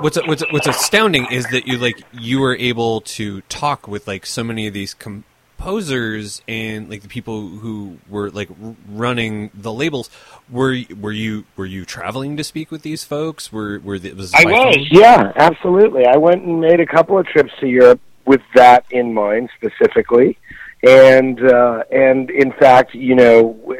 what's 0.00 0.18
what's 0.26 0.42
what's 0.50 0.66
astounding 0.66 1.26
is 1.30 1.46
that 1.48 1.66
you 1.66 1.78
like 1.78 2.02
you 2.12 2.40
were 2.40 2.56
able 2.56 3.00
to 3.02 3.40
talk 3.42 3.86
with 3.86 4.06
like 4.06 4.26
so 4.26 4.42
many 4.42 4.66
of 4.66 4.74
these 4.74 4.94
composers 4.94 6.42
and 6.48 6.88
like 6.88 7.02
the 7.02 7.08
people 7.08 7.48
who 7.48 7.98
were 8.08 8.30
like 8.30 8.48
running 8.88 9.50
the 9.54 9.72
labels. 9.72 10.10
Were 10.50 10.76
were 10.98 11.12
you 11.12 11.44
were 11.56 11.66
you 11.66 11.84
traveling 11.84 12.36
to 12.36 12.44
speak 12.44 12.70
with 12.70 12.82
these 12.82 13.04
folks? 13.04 13.52
Were 13.52 13.78
were 13.80 13.98
the, 13.98 14.12
was 14.12 14.34
I 14.34 14.44
was 14.44 14.76
phone? 14.76 14.86
yeah 14.90 15.32
absolutely. 15.36 16.06
I 16.06 16.16
went 16.16 16.44
and 16.44 16.60
made 16.60 16.80
a 16.80 16.86
couple 16.86 17.18
of 17.18 17.26
trips 17.26 17.52
to 17.60 17.68
Europe 17.68 18.00
with 18.26 18.42
that 18.54 18.84
in 18.90 19.14
mind 19.14 19.50
specifically, 19.56 20.38
and 20.82 21.40
uh, 21.42 21.84
and 21.90 22.30
in 22.30 22.52
fact 22.52 22.94
you 22.94 23.14
know 23.14 23.76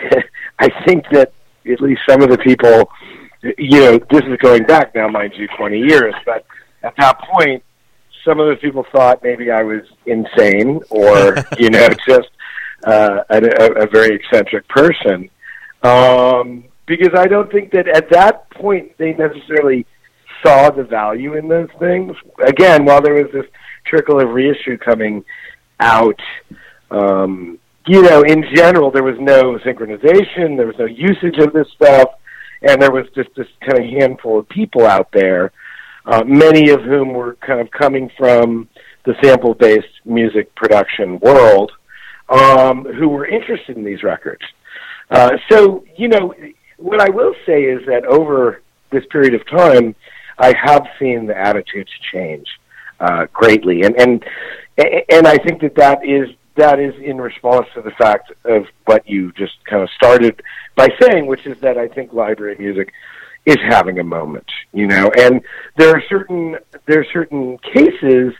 I 0.58 0.68
think 0.84 1.04
that 1.12 1.32
at 1.66 1.80
least 1.80 2.00
some 2.08 2.22
of 2.22 2.30
the 2.30 2.38
people 2.38 2.90
you 3.42 3.80
know, 3.80 3.98
this 4.10 4.22
is 4.22 4.36
going 4.38 4.64
back 4.64 4.94
now, 4.94 5.08
mind 5.08 5.32
you, 5.36 5.48
20 5.56 5.78
years, 5.78 6.14
but 6.24 6.44
at 6.82 6.94
that 6.96 7.18
point, 7.20 7.62
some 8.24 8.40
of 8.40 8.48
the 8.48 8.56
people 8.56 8.84
thought 8.92 9.22
maybe 9.22 9.50
I 9.50 9.62
was 9.62 9.82
insane 10.06 10.80
or, 10.90 11.36
you 11.58 11.70
know, 11.70 11.88
just 12.06 12.28
uh, 12.84 13.22
a, 13.30 13.36
a, 13.36 13.84
a 13.84 13.86
very 13.86 14.16
eccentric 14.16 14.66
person. 14.68 15.30
Um, 15.82 16.64
because 16.86 17.10
I 17.16 17.26
don't 17.26 17.50
think 17.52 17.72
that 17.72 17.86
at 17.86 18.10
that 18.10 18.50
point 18.50 18.96
they 18.98 19.12
necessarily 19.12 19.86
saw 20.44 20.70
the 20.70 20.84
value 20.84 21.34
in 21.34 21.48
those 21.48 21.68
things. 21.78 22.16
Again, 22.44 22.84
while 22.84 23.00
there 23.00 23.14
was 23.14 23.30
this 23.32 23.46
trickle 23.86 24.20
of 24.20 24.30
reissue 24.30 24.78
coming 24.78 25.24
out, 25.80 26.20
um, 26.90 27.58
you 27.86 28.02
know, 28.02 28.22
in 28.22 28.44
general, 28.54 28.90
there 28.90 29.02
was 29.02 29.16
no 29.18 29.58
synchronization, 29.58 30.56
there 30.56 30.66
was 30.66 30.76
no 30.78 30.86
usage 30.86 31.38
of 31.38 31.52
this 31.52 31.68
stuff 31.74 32.08
and 32.62 32.80
there 32.80 32.90
was 32.90 33.06
just 33.14 33.30
this 33.36 33.46
kind 33.60 33.78
of 33.78 33.84
handful 33.84 34.38
of 34.38 34.48
people 34.48 34.86
out 34.86 35.10
there, 35.12 35.52
uh, 36.06 36.24
many 36.24 36.70
of 36.70 36.82
whom 36.82 37.12
were 37.12 37.34
kind 37.36 37.60
of 37.60 37.70
coming 37.70 38.10
from 38.16 38.68
the 39.04 39.14
sample-based 39.22 39.86
music 40.04 40.54
production 40.54 41.18
world, 41.20 41.72
um, 42.28 42.84
who 42.84 43.08
were 43.08 43.26
interested 43.26 43.76
in 43.76 43.84
these 43.84 44.02
records. 44.02 44.42
Uh, 45.10 45.32
so, 45.50 45.84
you 45.96 46.08
know, 46.08 46.34
what 46.76 47.00
I 47.00 47.08
will 47.10 47.34
say 47.46 47.62
is 47.62 47.84
that 47.86 48.04
over 48.04 48.62
this 48.90 49.04
period 49.10 49.34
of 49.34 49.46
time, 49.48 49.94
I 50.38 50.54
have 50.62 50.86
seen 50.98 51.26
the 51.26 51.36
attitudes 51.36 51.90
change 52.12 52.46
uh, 53.00 53.26
greatly, 53.32 53.82
and 53.82 53.96
and 53.96 54.24
and 54.76 55.26
I 55.26 55.36
think 55.38 55.60
that 55.62 55.74
that 55.76 56.04
is 56.04 56.28
that 56.58 56.78
is 56.78 56.94
in 57.02 57.18
response 57.18 57.66
to 57.74 57.80
the 57.80 57.92
fact 57.92 58.32
of 58.44 58.66
what 58.84 59.08
you 59.08 59.32
just 59.32 59.64
kind 59.64 59.82
of 59.82 59.88
started 59.90 60.42
by 60.76 60.88
saying, 61.00 61.26
which 61.26 61.46
is 61.46 61.58
that 61.60 61.78
I 61.78 61.88
think 61.88 62.12
library 62.12 62.56
music 62.58 62.92
is 63.46 63.56
having 63.68 63.98
a 63.98 64.04
moment, 64.04 64.46
you 64.72 64.86
know, 64.86 65.10
and 65.18 65.40
there 65.76 65.90
are 65.90 66.02
certain 66.08 66.56
there 66.86 67.00
are 67.00 67.06
certain 67.12 67.58
cases 67.58 68.34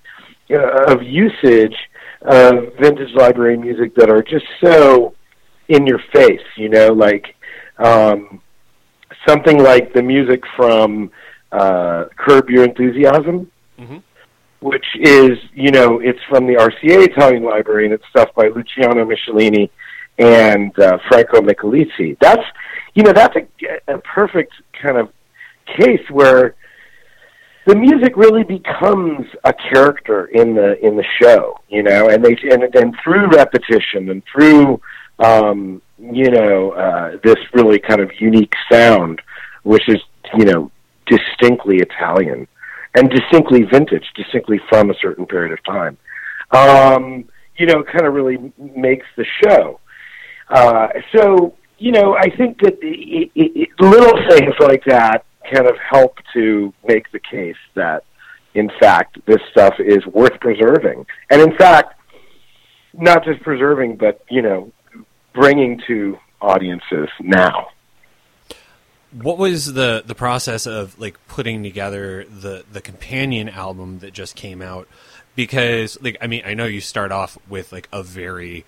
uh, 0.50 0.92
of 0.92 1.02
usage 1.02 1.76
of 2.22 2.74
vintage 2.80 3.14
library 3.14 3.56
music 3.56 3.94
that 3.94 4.10
are 4.10 4.22
just 4.22 4.46
so 4.62 5.14
in 5.68 5.86
your 5.86 6.00
face, 6.12 6.46
you 6.56 6.68
know, 6.68 6.88
like 6.88 7.36
um, 7.78 8.40
something 9.26 9.62
like 9.62 9.92
the 9.94 10.02
music 10.02 10.42
from 10.56 11.10
uh, 11.52 12.06
Curb 12.16 12.50
Your 12.50 12.64
Enthusiasm. 12.64 13.50
Mm-hmm 13.78 13.98
which 14.60 14.86
is, 14.98 15.38
you 15.54 15.70
know, 15.70 16.00
it's 16.00 16.18
from 16.28 16.46
the 16.46 16.54
RCA 16.54 17.08
Italian 17.08 17.44
Library, 17.44 17.84
and 17.84 17.94
it's 17.94 18.04
stuff 18.10 18.28
by 18.34 18.48
Luciano 18.48 19.04
Michelini 19.04 19.70
and 20.18 20.76
uh, 20.78 20.98
Franco 21.08 21.40
Micalizzi. 21.40 22.18
That's, 22.20 22.42
you 22.94 23.02
know, 23.04 23.12
that's 23.12 23.36
a, 23.36 23.92
a 23.94 23.98
perfect 23.98 24.52
kind 24.80 24.98
of 24.98 25.10
case 25.76 26.02
where 26.10 26.56
the 27.66 27.76
music 27.76 28.16
really 28.16 28.44
becomes 28.44 29.26
a 29.44 29.52
character 29.52 30.26
in 30.26 30.54
the 30.54 30.84
in 30.84 30.96
the 30.96 31.04
show, 31.20 31.60
you 31.68 31.82
know, 31.82 32.08
and 32.08 32.24
they 32.24 32.36
and 32.50 32.62
and 32.74 32.96
through 33.04 33.28
repetition 33.28 34.08
and 34.10 34.22
through 34.32 34.80
um, 35.18 35.82
you 35.98 36.30
know 36.30 36.70
uh, 36.70 37.18
this 37.22 37.36
really 37.52 37.78
kind 37.78 38.00
of 38.00 38.10
unique 38.18 38.54
sound, 38.72 39.20
which 39.64 39.86
is 39.88 39.98
you 40.34 40.46
know 40.46 40.70
distinctly 41.06 41.76
Italian 41.76 42.48
and 42.98 43.08
distinctly 43.10 43.62
vintage, 43.62 44.04
distinctly 44.16 44.60
from 44.68 44.90
a 44.90 44.94
certain 45.00 45.24
period 45.24 45.52
of 45.52 45.64
time. 45.64 45.96
Um, 46.50 47.28
you 47.56 47.66
know, 47.66 47.84
kind 47.84 48.06
of 48.06 48.12
really 48.12 48.52
makes 48.58 49.06
the 49.16 49.24
show. 49.44 49.78
Uh, 50.48 50.88
so, 51.14 51.54
you 51.78 51.92
know, 51.92 52.16
I 52.16 52.28
think 52.36 52.60
that 52.62 52.78
it, 52.82 53.30
it, 53.36 53.52
it, 53.54 53.68
little 53.78 54.18
things 54.30 54.54
like 54.60 54.82
that 54.86 55.24
kind 55.52 55.68
of 55.68 55.76
help 55.88 56.16
to 56.34 56.72
make 56.86 57.10
the 57.12 57.20
case 57.20 57.56
that, 57.74 58.02
in 58.54 58.68
fact, 58.80 59.18
this 59.26 59.40
stuff 59.52 59.74
is 59.78 60.04
worth 60.06 60.38
preserving. 60.40 61.06
And 61.30 61.40
in 61.40 61.56
fact, 61.56 61.94
not 62.94 63.24
just 63.24 63.40
preserving, 63.42 63.96
but, 63.96 64.24
you 64.28 64.42
know, 64.42 64.72
bringing 65.34 65.80
to 65.86 66.16
audiences 66.40 67.08
now 67.20 67.68
what 69.12 69.38
was 69.38 69.72
the 69.72 70.02
the 70.06 70.14
process 70.14 70.66
of 70.66 70.98
like 70.98 71.18
putting 71.28 71.62
together 71.62 72.24
the 72.24 72.64
the 72.70 72.80
companion 72.80 73.48
album 73.48 74.00
that 74.00 74.12
just 74.12 74.36
came 74.36 74.60
out 74.60 74.86
because 75.34 76.00
like 76.02 76.16
i 76.20 76.26
mean 76.26 76.42
i 76.44 76.54
know 76.54 76.66
you 76.66 76.80
start 76.80 77.10
off 77.10 77.38
with 77.48 77.72
like 77.72 77.88
a 77.92 78.02
very 78.02 78.64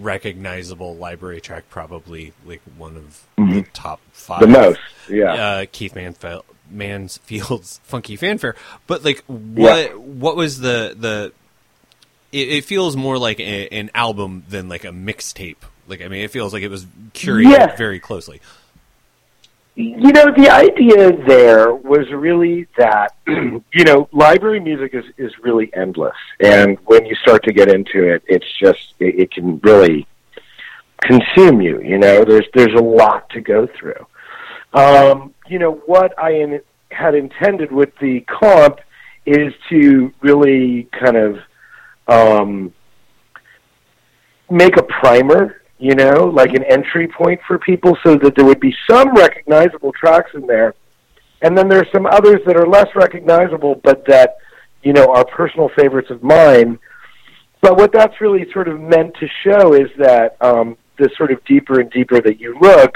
recognizable 0.00 0.94
library 0.96 1.40
track 1.40 1.64
probably 1.68 2.32
like 2.46 2.62
one 2.76 2.96
of 2.96 3.26
mm-hmm. 3.36 3.54
the 3.54 3.62
top 3.72 4.00
five 4.12 4.40
the 4.40 4.46
most 4.46 4.78
yeah 5.08 5.32
uh, 5.32 5.66
keith 5.72 5.94
Manfield, 5.94 6.44
mansfield's 6.70 7.78
funky 7.84 8.16
fanfare 8.16 8.54
but 8.86 9.04
like 9.04 9.24
what 9.26 9.90
yeah. 9.90 9.94
what 9.94 10.36
was 10.36 10.60
the 10.60 10.94
the 10.98 11.32
it, 12.30 12.48
it 12.48 12.64
feels 12.64 12.96
more 12.96 13.18
like 13.18 13.40
a, 13.40 13.68
an 13.68 13.90
album 13.94 14.44
than 14.48 14.68
like 14.68 14.84
a 14.84 14.92
mixtape 14.92 15.56
like 15.88 16.00
i 16.00 16.08
mean 16.08 16.22
it 16.22 16.30
feels 16.30 16.52
like 16.52 16.62
it 16.62 16.70
was 16.70 16.86
curated 17.12 17.50
yeah. 17.50 17.76
very 17.76 18.00
closely 18.00 18.40
you 19.74 20.12
know, 20.12 20.32
the 20.36 20.50
idea 20.50 21.16
there 21.26 21.74
was 21.74 22.10
really 22.12 22.66
that, 22.76 23.16
you 23.26 23.84
know, 23.84 24.08
library 24.12 24.60
music 24.60 24.94
is, 24.94 25.04
is 25.16 25.32
really 25.42 25.70
endless. 25.74 26.16
And 26.40 26.78
when 26.84 27.06
you 27.06 27.14
start 27.16 27.42
to 27.44 27.52
get 27.52 27.68
into 27.68 28.06
it, 28.12 28.22
it's 28.26 28.46
just, 28.58 28.94
it, 29.00 29.18
it 29.18 29.30
can 29.32 29.58
really 29.60 30.06
consume 31.02 31.60
you. 31.60 31.80
You 31.82 31.98
know, 31.98 32.24
there's 32.24 32.46
there's 32.54 32.74
a 32.78 32.82
lot 32.82 33.28
to 33.30 33.40
go 33.40 33.66
through. 33.66 34.06
Um, 34.72 35.34
you 35.48 35.58
know 35.58 35.82
what 35.86 36.18
I 36.18 36.30
in, 36.32 36.60
had 36.90 37.14
intended 37.14 37.70
with 37.70 37.90
the 38.00 38.20
comp 38.20 38.80
is 39.26 39.52
to 39.68 40.12
really 40.20 40.88
kind 40.92 41.16
of 41.16 41.38
um, 42.08 42.72
make 44.50 44.76
a 44.76 44.82
primer. 44.82 45.61
You 45.82 45.96
know, 45.96 46.26
like 46.26 46.54
an 46.54 46.62
entry 46.62 47.08
point 47.08 47.40
for 47.44 47.58
people, 47.58 47.98
so 48.04 48.14
that 48.18 48.36
there 48.36 48.44
would 48.44 48.60
be 48.60 48.72
some 48.88 49.12
recognizable 49.14 49.92
tracks 49.92 50.30
in 50.32 50.46
there, 50.46 50.76
and 51.42 51.58
then 51.58 51.68
there's 51.68 51.90
some 51.92 52.06
others 52.06 52.40
that 52.46 52.56
are 52.56 52.68
less 52.68 52.86
recognizable, 52.94 53.80
but 53.82 54.06
that 54.06 54.36
you 54.84 54.92
know 54.92 55.12
are 55.12 55.24
personal 55.24 55.70
favorites 55.76 56.08
of 56.08 56.22
mine. 56.22 56.78
But 57.62 57.78
what 57.78 57.90
that's 57.90 58.20
really 58.20 58.46
sort 58.52 58.68
of 58.68 58.80
meant 58.80 59.16
to 59.16 59.26
show 59.42 59.74
is 59.74 59.90
that 59.98 60.36
um, 60.40 60.76
the 60.98 61.10
sort 61.16 61.32
of 61.32 61.44
deeper 61.44 61.80
and 61.80 61.90
deeper 61.90 62.20
that 62.20 62.38
you 62.38 62.56
look, 62.60 62.94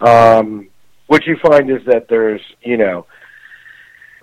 um, 0.00 0.68
what 1.06 1.26
you 1.26 1.36
find 1.36 1.70
is 1.70 1.84
that 1.86 2.08
there's, 2.08 2.40
you 2.62 2.76
know, 2.76 3.06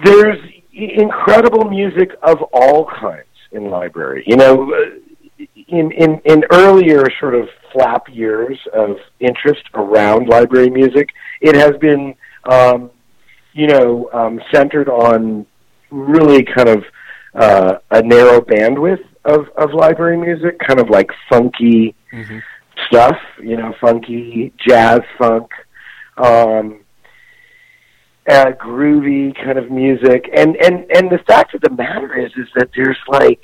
there's 0.03 0.37
incredible 0.73 1.63
music 1.69 2.11
of 2.23 2.41
all 2.51 2.87
kinds 2.87 3.27
in 3.53 3.69
library. 3.69 4.25
You 4.27 4.35
know, 4.35 4.73
in 5.69 5.91
in 5.91 6.19
in 6.25 6.43
earlier 6.51 7.05
sort 7.21 7.35
of 7.35 7.47
flap 7.71 8.07
years 8.09 8.57
of 8.73 8.97
interest 9.19 9.63
around 9.73 10.27
library 10.27 10.69
music, 10.69 11.09
it 11.41 11.55
has 11.55 11.77
been, 11.79 12.15
um, 12.49 12.91
you 13.53 13.67
know, 13.67 14.09
um, 14.13 14.41
centered 14.53 14.89
on 14.89 15.45
really 15.89 16.43
kind 16.43 16.69
of 16.69 16.83
uh, 17.33 17.77
a 17.91 18.01
narrow 18.01 18.41
bandwidth 18.41 19.03
of 19.25 19.47
of 19.57 19.73
library 19.73 20.17
music, 20.17 20.59
kind 20.59 20.79
of 20.79 20.89
like 20.89 21.11
funky. 21.29 21.95
Mm-hmm 22.13 22.39
stuff, 22.87 23.17
you 23.41 23.57
know, 23.57 23.73
funky 23.79 24.53
jazz 24.67 25.01
funk, 25.17 25.49
um, 26.17 26.81
uh, 28.29 28.51
groovy 28.59 29.35
kind 29.35 29.57
of 29.57 29.71
music. 29.71 30.29
And 30.35 30.55
and 30.57 30.85
and 30.91 31.09
the 31.09 31.19
fact 31.27 31.53
of 31.53 31.61
the 31.61 31.71
matter 31.71 32.17
is, 32.17 32.31
is 32.37 32.47
that 32.55 32.69
there's 32.75 32.97
like, 33.07 33.41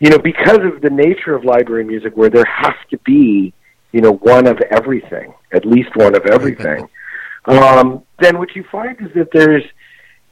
you 0.00 0.10
know, 0.10 0.18
because 0.18 0.58
of 0.58 0.80
the 0.80 0.90
nature 0.90 1.34
of 1.34 1.44
library 1.44 1.84
music, 1.84 2.16
where 2.16 2.30
there 2.30 2.44
has 2.44 2.74
to 2.90 2.98
be, 2.98 3.52
you 3.92 4.00
know, 4.00 4.12
one 4.12 4.46
of 4.46 4.60
everything, 4.70 5.34
at 5.52 5.64
least 5.64 5.90
one 5.96 6.14
of 6.14 6.24
everything. 6.26 6.88
um, 7.46 8.02
then 8.20 8.38
what 8.38 8.54
you 8.54 8.64
find 8.70 9.00
is 9.00 9.08
that 9.14 9.28
there's, 9.32 9.64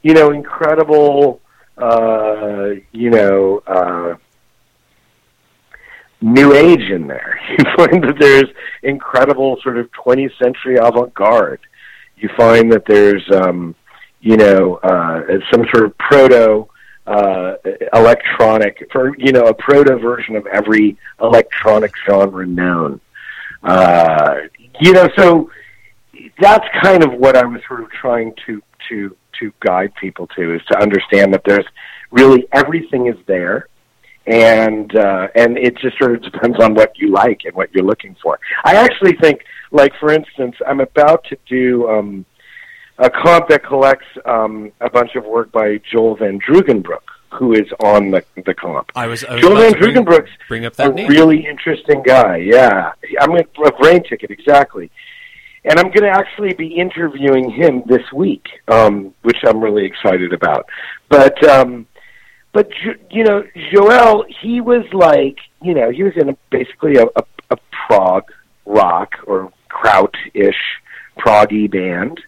you 0.03 0.13
know, 0.13 0.31
incredible, 0.31 1.41
uh, 1.77 2.69
you 2.91 3.09
know. 3.09 3.61
Uh, 3.67 4.15
new 6.21 6.53
age 6.53 6.89
in 6.89 7.07
there. 7.07 7.39
You 7.57 7.65
find 7.75 8.03
that 8.03 8.17
there's 8.19 8.49
incredible 8.83 9.57
sort 9.63 9.77
of 9.77 9.89
20th 9.91 10.37
century 10.41 10.77
avant-garde. 10.77 11.59
You 12.17 12.29
find 12.35 12.71
that 12.71 12.85
there's, 12.85 13.23
um, 13.31 13.75
you 14.21 14.37
know, 14.37 14.75
uh, 14.75 15.21
some 15.51 15.65
sort 15.73 15.85
of 15.85 15.97
proto 15.97 16.67
uh, 17.07 17.55
electronic, 17.93 18.87
for 18.91 19.17
you 19.17 19.31
know, 19.31 19.45
a 19.45 19.53
proto 19.53 19.97
version 19.97 20.35
of 20.35 20.45
every 20.47 20.97
electronic 21.21 21.91
genre 22.07 22.45
known. 22.45 22.99
Uh, 23.63 24.35
you 24.79 24.93
know, 24.93 25.09
so 25.17 25.49
that's 26.39 26.65
kind 26.81 27.03
of 27.03 27.13
what 27.13 27.35
I 27.35 27.45
was 27.45 27.61
sort 27.67 27.81
of 27.81 27.89
trying 27.91 28.33
to 28.45 28.61
to 28.89 29.15
to 29.39 29.53
guide 29.59 29.93
people 29.95 30.27
to 30.35 30.55
is 30.55 30.61
to 30.71 30.79
understand 30.79 31.33
that 31.33 31.43
there's 31.45 31.65
really 32.11 32.47
everything 32.53 33.07
is 33.07 33.17
there 33.25 33.67
and 34.27 34.93
uh, 34.95 35.29
and 35.35 35.57
it 35.57 35.77
just 35.77 35.97
sort 35.97 36.13
of 36.13 36.21
depends 36.21 36.59
on 36.59 36.73
what 36.73 36.97
you 36.97 37.11
like 37.11 37.41
and 37.45 37.55
what 37.55 37.73
you're 37.73 37.85
looking 37.85 38.15
for. 38.21 38.37
I 38.65 38.75
actually 38.75 39.15
think, 39.21 39.45
like 39.71 39.93
for 39.99 40.11
instance, 40.11 40.55
I'm 40.67 40.81
about 40.81 41.23
to 41.29 41.37
do 41.47 41.89
um, 41.89 42.25
a 42.99 43.09
comp 43.09 43.47
that 43.49 43.63
collects 43.63 44.07
um, 44.25 44.71
a 44.81 44.89
bunch 44.89 45.15
of 45.15 45.25
work 45.25 45.51
by 45.51 45.79
Joel 45.91 46.17
Vandroogenbroeck, 46.17 47.07
who 47.33 47.53
is 47.53 47.67
on 47.79 48.11
the 48.11 48.23
the 48.45 48.53
comp. 48.53 48.91
I 48.95 49.07
was, 49.07 49.23
I 49.23 49.35
was 49.35 49.41
Joel 49.41 49.57
Vandroogenbroeck's 49.57 50.31
bring, 50.47 50.61
bring 50.61 50.65
up 50.65 50.75
that 50.75 50.91
a 50.91 50.93
name. 50.93 51.07
really 51.07 51.45
interesting 51.45 52.01
guy. 52.03 52.37
Yeah, 52.37 52.91
I'm 53.19 53.29
going 53.29 53.43
a 53.43 53.71
Brainticket 53.71 54.31
exactly. 54.31 54.89
And 55.65 55.77
I'm 55.79 55.87
going 55.87 56.03
to 56.03 56.09
actually 56.09 56.53
be 56.53 56.67
interviewing 56.67 57.49
him 57.49 57.83
this 57.87 58.03
week, 58.13 58.45
um, 58.69 59.13
which 59.23 59.37
I'm 59.45 59.61
really 59.61 59.85
excited 59.85 60.31
about. 60.31 60.65
But 61.09 61.43
um, 61.45 61.87
but 62.53 62.69
you 63.11 63.23
know, 63.25 63.43
Joel, 63.73 64.25
he 64.41 64.61
was 64.61 64.85
like, 64.93 65.37
you 65.61 65.73
know, 65.73 65.91
he 65.91 66.03
was 66.03 66.13
in 66.15 66.29
a, 66.29 66.37
basically 66.51 66.95
a, 66.95 67.03
a, 67.03 67.23
a 67.49 67.57
prog 67.85 68.31
rock 68.65 69.15
or 69.25 69.51
kraut-ish 69.67 70.55
proggy 71.19 71.69
band. 71.69 72.21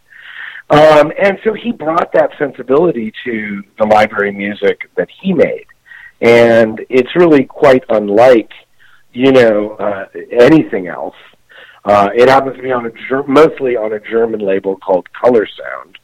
Um, 0.70 1.12
and 1.20 1.40
so 1.44 1.54
he 1.54 1.72
brought 1.72 2.12
that 2.14 2.32
sensibility 2.38 3.12
to 3.26 3.64
the 3.80 3.86
library 3.88 4.32
music 4.32 4.82
that 4.96 5.10
he 5.22 5.34
made. 5.34 5.66
And 6.22 6.86
it's 6.90 7.16
really 7.16 7.46
quite 7.46 7.84
unlike, 7.90 8.52
you 9.14 9.32
know, 9.32 9.72
uh, 9.72 10.06
anything 10.32 10.88
else. 10.88 11.16
Uh, 11.86 12.10
it 12.14 12.30
happens 12.30 12.56
to 12.58 12.62
be 12.62 12.72
on 12.72 12.86
a 12.86 12.92
mostly 13.28 13.76
on 13.76 13.94
a 13.94 14.00
German 14.00 14.42
label 14.42 14.76
called 14.78 15.08
Color 15.14 15.48
Sound 15.48 15.98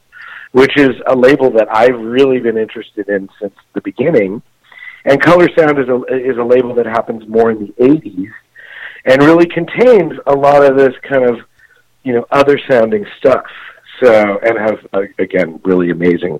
which 0.56 0.78
is 0.78 0.92
a 1.08 1.14
label 1.14 1.52
that 1.52 1.68
I've 1.70 2.00
really 2.00 2.40
been 2.40 2.58
interested 2.58 3.10
in 3.10 3.28
since 3.42 3.54
the 3.74 3.82
beginning. 3.82 4.42
And 5.04 5.22
Color 5.22 5.50
Sound 5.58 5.78
is 5.78 5.90
a 5.90 6.02
is 6.16 6.38
a 6.38 6.44
label 6.44 6.74
that 6.76 6.86
happens 6.86 7.28
more 7.28 7.52
in 7.52 7.60
the 7.60 7.74
'80s, 7.74 8.32
and 9.04 9.22
really 9.22 9.48
contains 9.48 10.14
a 10.28 10.34
lot 10.34 10.64
of 10.64 10.78
this 10.78 10.94
kind 11.04 11.26
of, 11.26 11.40
you 12.04 12.14
know, 12.14 12.26
other 12.32 12.58
sounding 12.72 13.06
stuff. 13.18 13.44
So 14.02 14.40
and 14.40 14.58
has 14.58 14.80
uh, 14.94 15.02
again 15.20 15.60
really 15.64 15.92
amazing 15.92 16.40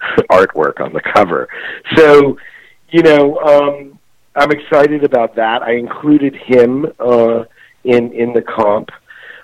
artwork 0.30 0.80
on 0.80 0.92
the 0.92 1.00
cover. 1.14 1.48
So, 1.96 2.38
you 2.90 3.02
know, 3.02 3.38
um, 3.38 3.98
I'm 4.34 4.50
excited 4.50 5.04
about 5.04 5.34
that. 5.36 5.62
I 5.62 5.72
included 5.72 6.34
him 6.36 6.86
uh, 6.98 7.44
in 7.84 8.12
in 8.12 8.32
the 8.32 8.42
comp. 8.42 8.90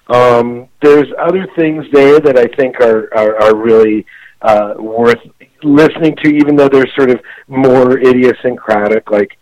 Um, 0.08 0.68
there's 0.82 1.08
other 1.18 1.46
things 1.56 1.86
there 1.92 2.20
that 2.20 2.36
I 2.36 2.46
think 2.56 2.80
are 2.80 3.08
are, 3.16 3.42
are 3.42 3.56
really 3.56 4.04
uh, 4.42 4.74
worth 4.78 5.20
listening 5.62 6.16
to, 6.16 6.28
even 6.28 6.56
though 6.56 6.68
they're 6.68 6.90
sort 6.96 7.10
of 7.10 7.20
more 7.48 7.98
idiosyncratic. 7.98 9.10
Like 9.10 9.38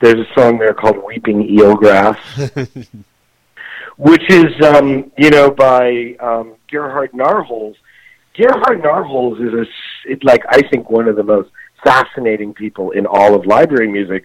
there's 0.00 0.26
a 0.26 0.34
song 0.34 0.58
there 0.58 0.74
called 0.74 1.04
"Weeping 1.04 1.56
Eelgrass," 1.56 2.18
which 3.96 4.30
is 4.30 4.62
um, 4.62 5.12
you 5.18 5.30
know 5.30 5.50
by 5.50 6.16
um, 6.20 6.55
Gerhard 6.70 7.12
Narholz. 7.12 7.74
Gerhard 8.36 8.82
Narholz 8.82 9.40
is 9.40 9.54
a 9.54 10.10
it, 10.10 10.24
like 10.24 10.42
I 10.48 10.62
think 10.68 10.90
one 10.90 11.08
of 11.08 11.16
the 11.16 11.22
most 11.22 11.50
fascinating 11.84 12.54
people 12.54 12.90
in 12.90 13.06
all 13.06 13.34
of 13.34 13.46
library 13.46 13.90
music, 13.90 14.24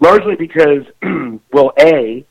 largely 0.00 0.36
because 0.36 0.84
well, 1.52 1.72
a 1.78 2.24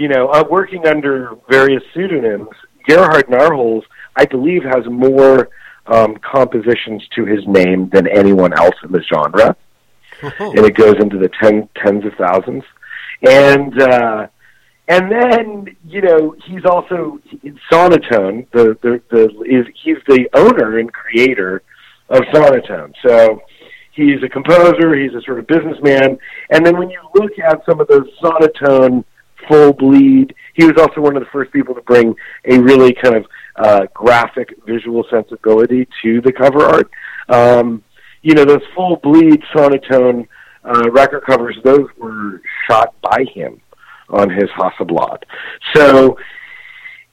you 0.00 0.08
know, 0.08 0.28
uh, 0.28 0.42
working 0.50 0.86
under 0.86 1.32
various 1.50 1.82
pseudonyms, 1.92 2.48
Gerhard 2.88 3.26
Narholz, 3.26 3.82
I 4.16 4.24
believe, 4.24 4.62
has 4.64 4.86
more 4.90 5.50
um, 5.86 6.16
compositions 6.16 7.06
to 7.14 7.26
his 7.26 7.46
name 7.46 7.90
than 7.90 8.08
anyone 8.08 8.54
else 8.54 8.74
in 8.82 8.92
the 8.92 9.02
genre, 9.12 9.54
oh. 10.22 10.32
and 10.56 10.64
it 10.64 10.74
goes 10.74 10.94
into 11.00 11.18
the 11.18 11.28
ten, 11.42 11.68
tens 11.76 12.06
of 12.06 12.14
thousands. 12.14 12.64
And 13.22 13.78
uh, 13.82 14.26
and 14.90 15.10
then 15.10 15.76
you 15.86 16.02
know 16.02 16.34
he's 16.44 16.64
also 16.64 17.20
Sonoton. 17.72 18.50
The 18.50 18.76
the 18.82 19.00
the 19.10 19.22
is 19.42 19.64
he's 19.82 19.98
the 20.08 20.28
owner 20.34 20.78
and 20.80 20.92
creator 20.92 21.62
of 22.08 22.22
Sonoton. 22.34 22.92
So 23.06 23.40
he's 23.92 24.20
a 24.24 24.28
composer. 24.28 24.96
He's 24.96 25.14
a 25.14 25.22
sort 25.22 25.38
of 25.38 25.46
businessman. 25.46 26.18
And 26.50 26.66
then 26.66 26.76
when 26.76 26.90
you 26.90 27.00
look 27.14 27.38
at 27.38 27.64
some 27.64 27.80
of 27.80 27.86
those 27.86 28.08
Sonoton 28.20 29.04
full 29.48 29.72
bleed. 29.72 30.34
He 30.54 30.64
was 30.64 30.74
also 30.78 31.00
one 31.00 31.16
of 31.16 31.22
the 31.22 31.28
first 31.32 31.50
people 31.50 31.74
to 31.74 31.80
bring 31.82 32.14
a 32.44 32.58
really 32.58 32.92
kind 32.92 33.16
of 33.16 33.26
uh, 33.56 33.86
graphic 33.94 34.54
visual 34.66 35.04
sensibility 35.10 35.88
to 36.02 36.20
the 36.20 36.32
cover 36.32 36.66
art. 36.66 36.90
Um, 37.28 37.82
you 38.20 38.34
know, 38.34 38.44
those 38.44 38.60
full 38.74 38.96
bleed 38.96 39.42
sonoton 39.54 40.28
uh, 40.62 40.90
record 40.90 41.24
covers, 41.24 41.56
those 41.64 41.88
were 41.96 42.42
shot 42.68 42.94
by 43.00 43.24
him 43.34 43.62
on 44.10 44.30
his 44.30 44.48
Hasselblad. 44.58 45.22
So, 45.74 46.16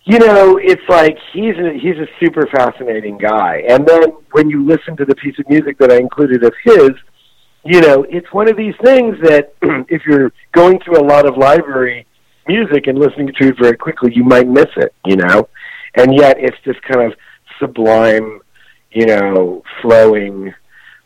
you 0.04 0.20
know, 0.20 0.58
it's 0.58 0.82
like 0.88 1.18
he's 1.34 1.56
a, 1.58 1.74
he's 1.74 1.98
a 1.98 2.08
super 2.20 2.48
fascinating 2.48 3.18
guy. 3.18 3.64
And 3.68 3.86
then 3.86 4.04
when 4.32 4.50
you 4.50 4.66
listen 4.66 4.96
to 4.98 5.06
the 5.06 5.16
piece 5.16 5.38
of 5.40 5.50
music 5.50 5.78
that 5.80 5.92
I 5.92 5.98
included 5.98 6.44
of 6.44 6.54
his, 6.64 6.92
you 7.66 7.82
know, 7.82 8.06
it's 8.10 8.32
one 8.32 8.50
of 8.50 8.56
these 8.56 8.76
things 8.84 9.18
that 9.24 9.54
if 9.90 10.04
you're 10.06 10.32
going 10.54 10.80
through 10.80 11.00
a 11.00 11.06
lot 11.06 11.28
of 11.28 11.38
library 11.38 12.08
music 12.48 12.88
and 12.88 12.98
listening 12.98 13.32
to 13.40 13.50
it 13.50 13.58
very 13.60 13.76
quickly, 13.76 14.14
you 14.14 14.24
might 14.24 14.48
miss 14.48 14.70
it, 14.78 14.94
you 15.06 15.18
know? 15.18 15.50
And 15.96 16.16
yet 16.16 16.38
it's 16.40 16.58
this 16.66 16.78
kind 16.90 17.12
of 17.12 17.18
sublime, 17.60 18.40
you 18.92 19.06
know, 19.06 19.64
flowing, 19.82 20.54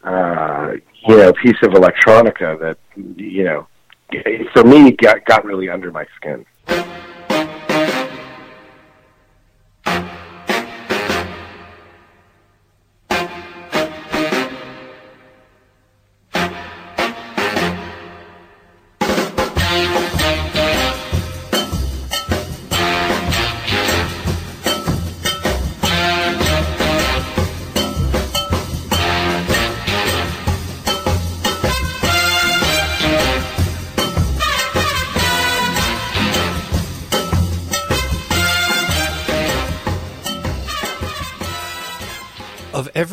uh, 0.03 0.73
you 1.07 1.17
know, 1.17 1.33
piece 1.33 1.57
of 1.63 1.71
electronica 1.71 2.59
that, 2.59 2.77
you 2.95 3.43
know, 3.43 3.67
for 4.53 4.63
me 4.63 4.91
got, 4.91 5.25
got 5.25 5.45
really 5.45 5.69
under 5.69 5.91
my 5.91 6.05
skin. 6.15 6.45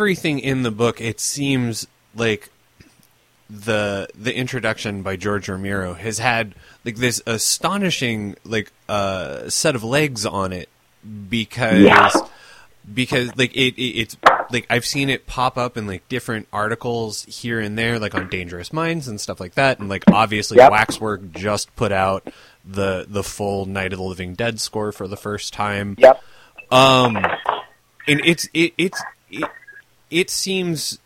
Everything 0.09 0.38
in 0.38 0.62
the 0.62 0.71
book, 0.71 1.03
it 1.03 1.21
seems 1.21 1.87
like 2.14 2.49
the 3.51 4.09
the 4.18 4.35
introduction 4.35 5.03
by 5.03 5.16
George 5.16 5.51
Romero 5.51 5.92
has 5.92 6.18
had 6.18 6.55
like 6.83 6.97
this 6.97 7.21
astonishing 7.27 8.37
like 8.44 8.73
uh, 8.88 9.51
set 9.51 9.75
of 9.75 9.85
legs 9.85 10.25
on 10.25 10.53
it 10.55 10.71
because 11.29 11.81
Yeah. 11.83 12.11
because 12.92 13.37
like 13.37 13.55
it, 13.55 13.75
it 13.77 13.83
it's 14.01 14.16
like 14.51 14.66
I've 14.71 14.87
seen 14.87 15.11
it 15.11 15.27
pop 15.27 15.59
up 15.59 15.77
in 15.77 15.87
like 15.87 16.09
different 16.09 16.49
articles 16.55 17.25
here 17.25 17.61
and 17.61 17.77
there 17.77 17.99
like 17.99 18.14
on 18.14 18.31
Dangerous 18.31 18.73
Minds 18.73 19.09
and 19.09 19.21
stuff 19.21 19.40
like 19.40 19.55
that 19.57 19.79
and 19.79 19.90
like 19.90 20.05
obviously 20.11 20.57
Yep. 20.57 20.71
Waxwork 20.71 21.33
just 21.33 21.75
put 21.77 21.92
out 21.92 22.27
the 22.64 23.05
the 23.07 23.23
full 23.23 23.66
Night 23.66 23.92
of 23.92 23.99
the 23.99 24.05
Living 24.05 24.33
Dead 24.35 24.59
score 24.59 24.90
for 24.90 25.07
the 25.07 25.18
first 25.18 25.53
time 25.53 25.97
Yep. 25.99 26.23
um, 26.71 27.16
and 28.07 28.21
it's 28.25 28.49
it 28.55 28.73
it's 28.79 29.03
it, 29.31 29.44
it 30.11 30.31
seems 30.31 30.99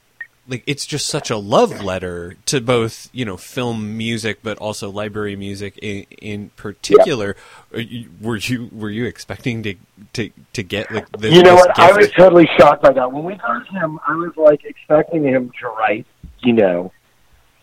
like 0.49 0.65
it's 0.67 0.85
just 0.87 1.07
such 1.07 1.31
a 1.31 1.37
love 1.37 1.83
letter 1.85 2.37
to 2.47 2.61
both 2.61 3.09
you 3.13 3.25
know 3.25 3.37
film 3.37 3.97
music, 3.97 4.41
but 4.43 4.59
also 4.59 4.91
library 4.91 5.37
music 5.37 5.79
in, 5.81 6.05
in 6.21 6.51
particular. 6.57 7.37
You- 7.75 8.11
Were 8.21 8.37
you 8.37 8.69
were 8.73 8.91
you 8.91 9.05
expecting 9.05 9.63
to 9.63 9.75
to 10.15 10.31
to 10.53 10.63
get 10.63 10.91
like 10.91 11.11
this? 11.13 11.33
You 11.33 11.43
know 11.43 11.55
what? 11.55 11.79
I 11.79 11.93
was 11.93 12.11
totally 12.13 12.49
shocked 12.59 12.83
by 12.83 12.93
that. 12.93 13.13
When 13.13 13.25
we 13.25 13.35
got 13.37 13.67
him, 13.69 14.01
I 14.07 14.15
was 14.17 14.33
like 14.37 14.65
expecting 14.65 15.23
him 15.25 15.53
to 15.61 15.69
write, 15.69 16.07
you 16.41 16.53
know, 16.55 16.93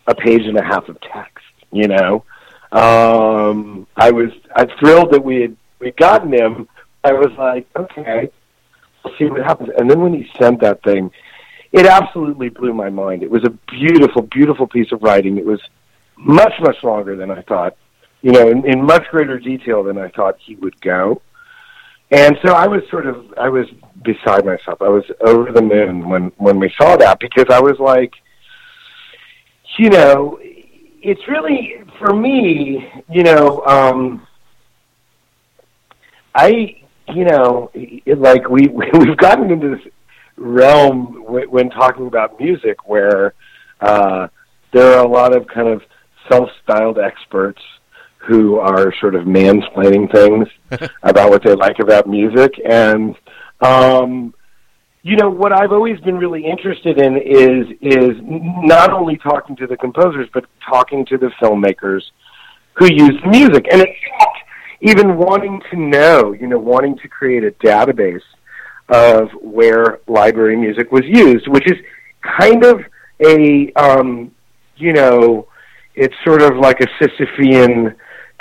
a 0.06 0.14
page 0.14 0.42
and 0.46 0.56
a 0.56 0.62
half 0.64 0.88
of 0.88 0.98
text. 1.02 1.44
You 1.72 1.86
know, 1.86 2.24
um, 2.72 3.86
I 3.96 4.10
was 4.10 4.30
I'm 4.56 4.68
thrilled 4.78 5.12
that 5.12 5.22
we 5.24 5.42
had 5.42 5.56
we 5.80 5.90
gotten 5.92 6.32
him. 6.32 6.68
I 7.04 7.12
was 7.12 7.30
like, 7.38 7.66
okay, 7.76 8.30
we'll 9.04 9.14
see 9.18 9.24
what 9.26 9.42
happens. 9.42 9.70
And 9.78 9.90
then 9.90 10.00
when 10.00 10.12
he 10.14 10.28
sent 10.38 10.60
that 10.60 10.82
thing, 10.82 11.10
it 11.72 11.86
absolutely 11.86 12.48
blew 12.48 12.74
my 12.74 12.90
mind. 12.90 13.22
It 13.22 13.30
was 13.30 13.44
a 13.44 13.50
beautiful, 13.72 14.22
beautiful 14.22 14.66
piece 14.66 14.90
of 14.92 15.02
writing. 15.02 15.38
It 15.38 15.46
was 15.46 15.60
much, 16.16 16.52
much 16.60 16.82
longer 16.82 17.16
than 17.16 17.30
I 17.30 17.42
thought. 17.42 17.76
You 18.22 18.32
know, 18.32 18.48
in, 18.48 18.66
in 18.66 18.84
much 18.84 19.04
greater 19.10 19.38
detail 19.38 19.82
than 19.82 19.96
I 19.96 20.08
thought 20.08 20.36
he 20.44 20.56
would 20.56 20.78
go. 20.80 21.22
And 22.10 22.36
so 22.44 22.54
I 22.54 22.66
was 22.66 22.82
sort 22.90 23.06
of 23.06 23.32
I 23.38 23.48
was 23.48 23.66
beside 24.02 24.44
myself. 24.44 24.82
I 24.82 24.88
was 24.88 25.04
over 25.20 25.52
the 25.52 25.62
moon 25.62 26.08
when 26.08 26.32
when 26.38 26.58
we 26.58 26.72
saw 26.76 26.96
that 26.96 27.20
because 27.20 27.46
I 27.50 27.60
was 27.60 27.78
like, 27.78 28.12
you 29.78 29.90
know, 29.90 30.38
it's 30.42 31.26
really 31.28 31.82
for 31.98 32.12
me, 32.12 32.90
you 33.08 33.22
know, 33.22 33.64
um 33.64 34.26
I 36.34 36.82
you 37.14 37.24
know, 37.24 37.70
like 38.06 38.48
we 38.50 38.66
we've 38.98 39.16
gotten 39.16 39.50
into 39.52 39.76
this 39.76 39.92
realm 40.40 41.22
w- 41.26 41.48
when 41.48 41.68
talking 41.70 42.06
about 42.06 42.40
music 42.40 42.88
where 42.88 43.34
uh 43.80 44.26
there 44.72 44.94
are 44.94 45.04
a 45.04 45.08
lot 45.08 45.36
of 45.36 45.46
kind 45.46 45.68
of 45.68 45.82
self-styled 46.30 46.98
experts 46.98 47.60
who 48.16 48.56
are 48.58 48.92
sort 49.00 49.14
of 49.14 49.24
mansplaining 49.24 50.10
things 50.12 50.48
about 51.02 51.30
what 51.30 51.42
they 51.42 51.54
like 51.54 51.78
about 51.78 52.06
music. 52.06 52.52
And 52.64 53.14
um 53.60 54.34
you 55.02 55.16
know 55.16 55.30
what 55.30 55.52
I've 55.52 55.72
always 55.72 55.98
been 56.00 56.16
really 56.16 56.44
interested 56.44 56.98
in 56.98 57.16
is 57.16 57.66
is 57.80 58.16
not 58.22 58.92
only 58.92 59.16
talking 59.18 59.56
to 59.56 59.66
the 59.66 59.76
composers 59.76 60.28
but 60.32 60.44
talking 60.66 61.04
to 61.06 61.18
the 61.18 61.30
filmmakers 61.40 62.02
who 62.74 62.86
use 62.86 63.20
the 63.22 63.28
music. 63.28 63.66
And 63.70 63.82
it's 63.82 63.98
even 64.80 65.16
wanting 65.16 65.60
to 65.70 65.76
know 65.76 66.32
you 66.32 66.46
know 66.46 66.58
wanting 66.58 66.96
to 66.98 67.08
create 67.08 67.44
a 67.44 67.50
database 67.52 68.22
of 68.90 69.30
where 69.40 70.00
library 70.06 70.56
music 70.56 70.92
was 70.92 71.04
used 71.04 71.46
which 71.48 71.70
is 71.70 71.78
kind 72.22 72.64
of 72.64 72.80
a 73.24 73.72
um 73.74 74.30
you 74.76 74.92
know 74.92 75.46
it's 75.94 76.14
sort 76.24 76.42
of 76.42 76.56
like 76.56 76.80
a 76.80 76.86
Sisyphean 76.98 77.94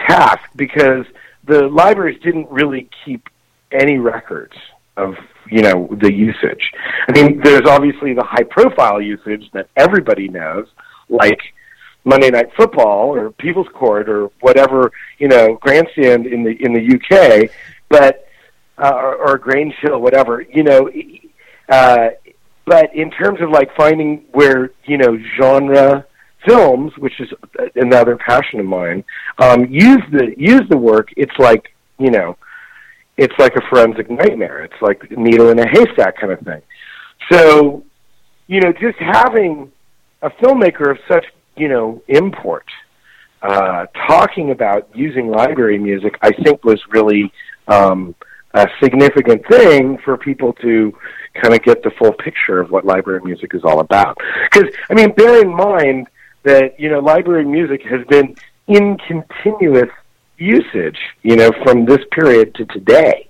task 0.08 0.44
because 0.56 1.06
the 1.46 1.68
libraries 1.68 2.20
didn't 2.22 2.50
really 2.50 2.90
keep 3.04 3.28
any 3.72 3.98
records 3.98 4.54
of 4.98 5.16
you 5.50 5.62
know 5.62 5.90
the 6.00 6.14
usage. 6.14 6.72
I 7.08 7.12
mean, 7.12 7.42
there's 7.44 7.68
obviously 7.68 8.14
the 8.14 8.24
high 8.24 8.44
profile 8.44 9.02
usage 9.02 9.50
that 9.54 9.68
everybody 9.76 10.28
knows, 10.28 10.68
like 11.10 11.40
Monday 12.04 12.30
Night 12.30 12.50
Football 12.56 13.16
or 13.16 13.32
People's 13.32 13.68
Court 13.74 14.10
or 14.10 14.28
whatever 14.42 14.92
you 15.18 15.28
know 15.28 15.56
grandstand 15.56 16.28
in 16.28 16.44
the 16.44 16.52
in 16.64 16.74
the 16.74 16.96
UK, 16.96 17.52
but 17.90 18.29
uh, 18.80 18.94
or, 18.94 19.16
or 19.16 19.38
Grange 19.38 19.74
Hill, 19.82 20.00
whatever 20.00 20.42
you 20.42 20.64
know. 20.64 20.90
Uh, 21.68 22.10
but 22.66 22.94
in 22.96 23.12
terms 23.12 23.42
of 23.42 23.50
like 23.50 23.70
finding 23.76 24.26
where 24.32 24.72
you 24.86 24.98
know 24.98 25.18
genre 25.40 26.06
films, 26.48 26.94
which 26.98 27.20
is 27.20 27.30
another 27.76 28.18
passion 28.18 28.60
of 28.60 28.66
mine, 28.66 29.04
um, 29.40 29.66
use 29.70 30.02
the 30.12 30.34
use 30.38 30.64
the 30.70 30.78
work. 30.78 31.10
It's 31.18 31.38
like 31.38 31.74
you 31.98 32.12
know, 32.12 32.38
it's 33.18 33.34
like 33.38 33.56
a 33.56 33.62
forensic 33.70 34.10
nightmare. 34.10 34.64
It's 34.64 34.82
like 34.82 35.12
needle 35.12 35.50
in 35.50 35.60
a 35.60 35.68
haystack 35.68 36.20
kind 36.20 36.32
of 36.34 36.40
thing. 36.42 36.62
So, 37.32 37.84
you 38.48 38.62
know, 38.62 38.72
just 38.72 38.98
having 39.00 39.72
a 40.22 40.30
filmmaker 40.30 40.92
of 40.92 40.98
such 41.08 41.26
you 41.56 41.68
know 41.68 42.02
import 42.08 42.66
uh, 43.42 43.86
talking 44.08 44.52
about 44.52 44.90
using 44.94 45.30
library 45.30 45.78
music, 45.78 46.18
I 46.22 46.32
think 46.32 46.64
was 46.64 46.82
really 46.90 47.32
um, 47.68 48.16
a 48.54 48.68
significant 48.82 49.46
thing 49.48 49.98
for 50.04 50.18
people 50.18 50.54
to 50.54 50.94
kind 51.42 51.54
of 51.54 51.62
get 51.64 51.84
the 51.84 51.92
full 51.92 52.14
picture 52.14 52.60
of 52.60 52.72
what 52.72 52.86
library 52.86 53.22
music 53.24 53.54
is 53.54 53.64
all 53.64 53.80
about. 53.80 54.18
Because 54.52 54.74
I 54.90 54.94
mean, 54.94 55.12
bear 55.14 55.42
in 55.42 55.56
mind 55.56 56.08
that 56.44 56.80
you 56.80 56.90
know 56.90 57.00
library 57.00 57.46
music 57.46 57.82
has 57.84 58.06
been 58.08 58.36
in 58.68 58.98
continuous 59.08 59.90
usage, 60.38 60.98
you 61.24 61.36
know, 61.36 61.52
from 61.64 61.86
this 61.86 62.00
period 62.12 62.56
to 62.56 62.66
today. 62.66 63.30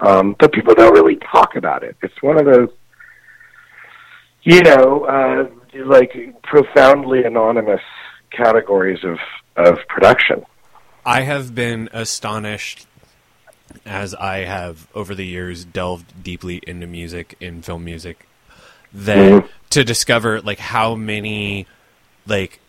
Um, 0.00 0.34
but 0.38 0.52
people 0.52 0.74
don't 0.74 0.92
really 0.92 1.16
talk 1.16 1.56
about 1.56 1.82
it. 1.82 1.96
It's 2.02 2.22
one 2.22 2.38
of 2.38 2.46
those, 2.46 2.70
you 4.42 4.62
know, 4.62 5.04
uh, 5.04 5.78
like 5.84 6.42
profoundly 6.42 7.24
anonymous 7.24 7.82
categories 8.30 9.00
of 9.04 9.18
of 9.56 9.78
production. 9.88 10.44
I 11.04 11.22
have 11.22 11.54
been 11.54 11.88
astonished 11.92 12.86
as 13.86 14.14
I 14.14 14.38
have 14.38 14.86
over 14.94 15.14
the 15.14 15.26
years 15.26 15.64
delved 15.64 16.22
deeply 16.22 16.60
into 16.66 16.86
music 16.86 17.36
in 17.40 17.62
film 17.62 17.84
music 17.84 18.26
that 18.92 19.16
Mhm. 19.42 19.48
to 19.70 19.84
discover 19.84 20.40
like 20.40 20.58
how 20.58 20.94
many 20.94 21.66
like 22.26 22.60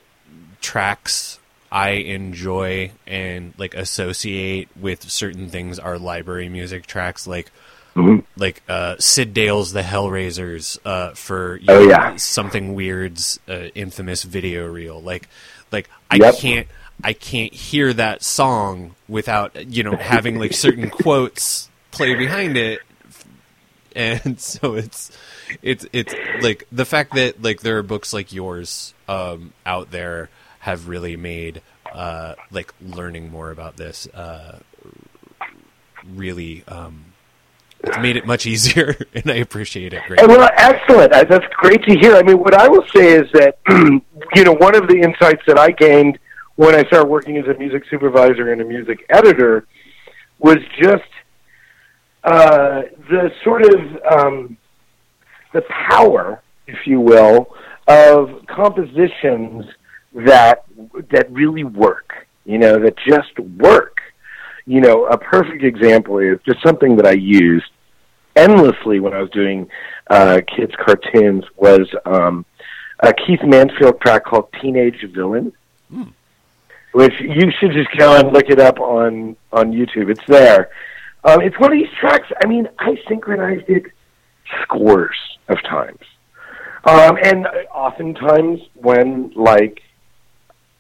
tracks 0.62 1.40
I 1.72 1.92
enjoy 1.92 2.92
and 3.08 3.54
like 3.58 3.74
associate 3.74 4.68
with 4.80 5.10
certain 5.10 5.50
things 5.50 5.80
are 5.80 5.98
library 5.98 6.50
music 6.50 6.86
tracks 6.86 7.26
like 7.26 7.52
Mhm. 7.96 8.24
like 8.38 8.62
uh, 8.70 8.96
Sid 9.00 9.34
Dale's 9.34 9.74
The 9.74 9.82
Hellraisers 9.82 10.78
uh, 10.86 11.12
for 11.14 11.58
you 11.58 11.66
Oh, 11.70 11.84
know, 11.84 11.90
yeah. 11.90 12.16
something 12.16 12.74
weird's 12.74 13.38
uh, 13.50 13.68
infamous 13.76 14.24
video 14.24 14.66
reel. 14.68 15.02
Like 15.02 15.28
like 15.72 15.90
I 16.10 16.32
can't 16.32 16.68
I 17.04 17.14
can't 17.14 17.54
hear 17.54 17.94
that 17.94 18.24
song 18.24 18.96
without 19.08 19.68
you 19.68 19.84
know 19.84 19.96
having 19.96 20.40
like 20.40 20.54
certain 20.54 20.90
quotes 21.04 21.70
play 21.92 22.16
behind 22.16 22.58
it, 22.58 22.80
and 23.96 24.40
so 24.40 24.76
it's 24.76 25.12
it's 25.62 25.86
it's 25.94 26.14
like 26.42 26.68
the 26.72 26.86
fact 26.86 27.16
that 27.16 27.42
like 27.42 27.62
there 27.62 27.78
are 27.78 27.84
books 27.84 28.14
like 28.14 28.34
yours 28.34 28.94
um, 29.08 29.54
out 29.66 29.92
there 29.92 30.30
have 30.60 30.88
really 30.88 31.18
made 31.18 31.62
uh, 31.94 32.36
like 32.52 32.74
learning 32.82 33.32
more 33.32 33.52
about 33.52 33.78
this 33.78 34.08
uh, 34.14 34.60
really 36.16 36.64
um, 36.68 37.06
it's 37.84 37.98
made 37.98 38.16
it 38.16 38.26
much 38.26 38.46
easier, 38.46 38.96
and 39.16 39.30
I 39.32 39.36
appreciate 39.36 39.94
it 39.94 40.04
greatly. 40.08 40.28
well, 40.28 40.50
excellent. 40.56 41.12
That's 41.12 41.46
great 41.56 41.84
to 41.84 41.98
hear. 41.98 42.16
I 42.16 42.22
mean, 42.22 42.40
what 42.40 42.54
I 42.54 42.68
will 42.68 42.86
say 42.94 43.14
is 43.14 43.32
that 43.34 43.58
you 44.36 44.44
know 44.44 44.54
one 44.54 44.76
of 44.76 44.88
the 44.88 45.02
insights 45.02 45.42
that 45.48 45.58
I 45.58 45.72
gained 45.72 46.20
when 46.56 46.76
I 46.76 46.84
started 46.84 47.08
working 47.08 47.38
as 47.38 47.46
a 47.48 47.58
music 47.58 47.84
supervisor 47.90 48.52
and 48.52 48.62
a 48.62 48.66
music 48.66 49.06
editor 49.10 49.66
was 50.40 50.58
just 50.82 51.04
uh, 52.24 52.82
the 53.10 53.32
sort 53.44 53.64
of 53.64 53.80
um, 54.12 54.58
the 55.54 55.64
power, 55.90 56.42
if 56.68 56.86
you 56.86 57.00
will, 57.00 57.56
of 57.88 58.46
compositions 58.48 59.66
that 60.14 60.66
that 61.12 61.32
really 61.32 61.64
work. 61.64 62.28
You 62.46 62.58
know, 62.58 62.80
that 62.80 62.96
just 63.08 63.40
work. 63.58 63.98
You 64.66 64.82
know, 64.82 65.06
a 65.06 65.18
perfect 65.18 65.64
example 65.64 66.20
is 66.20 66.40
just 66.46 66.62
something 66.64 66.96
that 66.98 67.06
I 67.06 67.14
used 67.14 67.72
endlessly 68.36 69.00
when 69.00 69.14
I 69.14 69.20
was 69.20 69.30
doing 69.32 69.68
uh, 70.10 70.42
kids 70.56 70.74
cartoons 70.84 71.44
was 71.56 71.88
um, 72.06 72.46
a 73.00 73.14
Keith 73.14 73.42
Mansfield 73.44 74.00
track 74.02 74.26
called 74.26 74.50
Teenage 74.62 75.04
Villain, 75.14 75.52
which 76.94 77.14
you 77.20 77.52
should 77.60 77.72
just 77.72 77.90
go 77.98 78.16
and 78.16 78.34
look 78.34 78.50
it 78.50 78.60
up 78.60 78.80
on 78.80 79.36
on 79.52 79.72
YouTube. 79.72 80.10
It's 80.10 80.26
there. 80.28 80.70
Um, 81.24 81.42
it's 81.42 81.60
one 81.60 81.72
of 81.72 81.78
these 81.78 81.92
tracks. 82.00 82.28
I 82.44 82.48
mean, 82.48 82.68
I 82.80 82.98
synchronized 83.08 83.70
it 83.70 83.84
scores 84.64 85.18
of 85.48 85.62
times. 85.64 86.00
Um, 86.84 87.18
and 87.24 87.46
oftentimes 87.72 88.60
when 88.74 89.32
like 89.36 89.82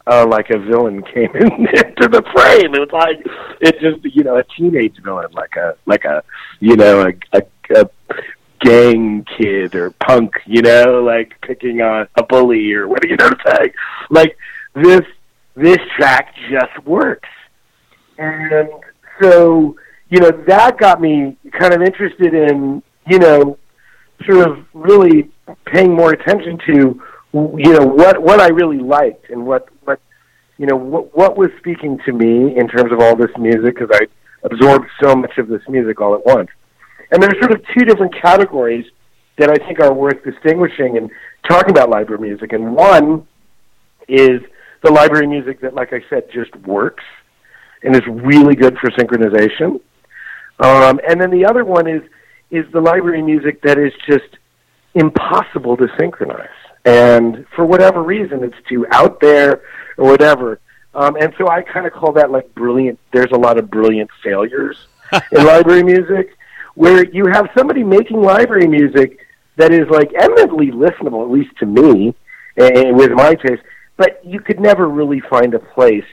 uh, 0.07 0.25
like 0.27 0.49
a 0.49 0.57
villain 0.57 1.03
came 1.13 1.35
in, 1.35 1.67
into 1.67 2.07
the 2.07 2.23
frame, 2.33 2.73
it 2.73 2.79
was 2.79 2.89
like 2.91 3.19
it 3.61 3.79
just 3.79 4.15
you 4.15 4.23
know 4.23 4.37
a 4.37 4.43
teenage 4.43 4.97
villain, 5.03 5.31
like 5.33 5.55
a 5.55 5.75
like 5.85 6.05
a 6.05 6.23
you 6.59 6.75
know 6.75 7.07
a, 7.07 7.37
a, 7.37 7.43
a 7.75 7.89
gang 8.61 9.25
kid 9.37 9.75
or 9.75 9.91
punk, 9.91 10.33
you 10.45 10.61
know, 10.61 11.03
like 11.03 11.39
picking 11.41 11.81
on 11.81 12.07
a 12.15 12.23
bully 12.23 12.73
or 12.73 12.87
what 12.87 13.01
do 13.01 13.07
you 13.09 13.17
know 13.17 13.25
what 13.25 13.39
I'm 13.45 13.57
saying? 13.57 13.73
Like 14.09 14.37
this 14.73 15.05
this 15.55 15.77
track 15.97 16.33
just 16.49 16.85
works. 16.85 17.29
And 18.17 18.69
so, 19.21 19.75
you 20.09 20.19
know, 20.19 20.31
that 20.47 20.77
got 20.77 21.01
me 21.01 21.37
kind 21.59 21.73
of 21.73 21.81
interested 21.81 22.33
in, 22.33 22.81
you 23.07 23.19
know, 23.19 23.57
sort 24.29 24.47
of 24.47 24.65
really 24.73 25.31
paying 25.65 25.93
more 25.93 26.11
attention 26.11 26.59
to 26.67 27.01
you 27.33 27.73
know 27.73 27.85
what 27.85 28.21
what 28.21 28.41
I 28.41 28.49
really 28.49 28.79
liked 28.79 29.29
and 29.29 29.45
what 29.45 29.69
what 29.85 29.99
you 30.57 30.65
know 30.65 30.75
what 30.75 31.15
what 31.15 31.37
was 31.37 31.49
speaking 31.59 31.97
to 32.05 32.11
me 32.11 32.57
in 32.57 32.67
terms 32.67 32.91
of 32.91 32.99
all 32.99 33.15
this 33.15 33.31
music 33.37 33.75
because 33.75 33.89
I 33.93 34.05
absorbed 34.43 34.87
so 35.01 35.15
much 35.15 35.37
of 35.37 35.47
this 35.47 35.61
music 35.69 36.01
all 36.01 36.13
at 36.15 36.25
once. 36.25 36.49
And 37.11 37.21
there's 37.21 37.39
sort 37.39 37.51
of 37.51 37.61
two 37.77 37.85
different 37.85 38.13
categories 38.21 38.85
that 39.37 39.49
I 39.49 39.55
think 39.65 39.79
are 39.79 39.93
worth 39.93 40.23
distinguishing 40.23 40.97
and 40.97 41.09
talking 41.47 41.71
about 41.71 41.89
library 41.89 42.21
music. 42.21 42.53
And 42.53 42.75
one 42.75 43.27
is 44.07 44.41
the 44.83 44.91
library 44.91 45.27
music 45.27 45.61
that, 45.61 45.73
like 45.73 45.93
I 45.93 46.01
said, 46.09 46.29
just 46.31 46.55
works 46.57 47.03
and 47.83 47.95
is 47.95 48.05
really 48.07 48.55
good 48.55 48.77
for 48.77 48.89
synchronization. 48.91 49.81
Um, 50.59 50.99
and 51.07 51.19
then 51.19 51.31
the 51.31 51.45
other 51.45 51.65
one 51.65 51.87
is 51.87 52.01
is 52.51 52.65
the 52.73 52.81
library 52.81 53.21
music 53.21 53.61
that 53.61 53.77
is 53.77 53.93
just 54.05 54.37
impossible 54.93 55.77
to 55.77 55.87
synchronize. 55.97 56.49
And 56.83 57.45
for 57.55 57.65
whatever 57.65 58.03
reason, 58.03 58.43
it's 58.43 58.57
too 58.67 58.85
out 58.91 59.21
there 59.21 59.61
or 59.97 60.09
whatever. 60.09 60.59
Um, 60.93 61.15
and 61.15 61.33
so 61.37 61.47
I 61.47 61.61
kind 61.61 61.85
of 61.87 61.93
call 61.93 62.11
that 62.13 62.29
like 62.31 62.53
brilliant. 62.55 62.99
There's 63.13 63.31
a 63.31 63.37
lot 63.37 63.57
of 63.57 63.71
brilliant 63.71 64.09
failures 64.23 64.77
in 65.31 65.45
library 65.45 65.83
music 65.83 66.35
where 66.75 67.05
you 67.05 67.27
have 67.31 67.49
somebody 67.57 67.83
making 67.83 68.21
library 68.21 68.67
music 68.67 69.19
that 69.57 69.71
is 69.71 69.87
like 69.89 70.11
eminently 70.19 70.71
listenable, 70.71 71.23
at 71.23 71.29
least 71.29 71.55
to 71.59 71.65
me, 71.65 72.15
and 72.57 72.97
with 72.97 73.11
my 73.11 73.35
taste. 73.35 73.61
But 73.97 74.25
you 74.25 74.39
could 74.39 74.59
never 74.59 74.87
really 74.87 75.21
find 75.29 75.53
a 75.53 75.59
place 75.59 76.05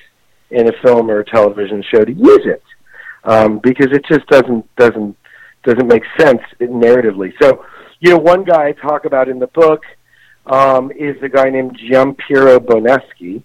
in 0.50 0.68
a 0.68 0.72
film 0.82 1.10
or 1.10 1.20
a 1.20 1.24
television 1.24 1.82
show 1.92 2.04
to 2.04 2.12
use 2.12 2.44
it 2.44 2.62
um, 3.24 3.60
because 3.62 3.88
it 3.92 4.04
just 4.10 4.26
doesn't 4.28 4.64
doesn't 4.76 5.16
doesn't 5.64 5.86
make 5.86 6.02
sense 6.18 6.40
narratively. 6.60 7.32
So, 7.42 7.64
you 8.00 8.10
know, 8.10 8.18
one 8.18 8.44
guy 8.44 8.68
I 8.68 8.72
talk 8.72 9.04
about 9.04 9.28
in 9.28 9.38
the 9.38 9.48
book 9.48 9.82
um, 10.46 10.90
is 10.92 11.16
a 11.22 11.28
guy 11.28 11.50
named 11.50 11.78
Giampiero 11.78 12.58
Boneschi, 12.58 13.42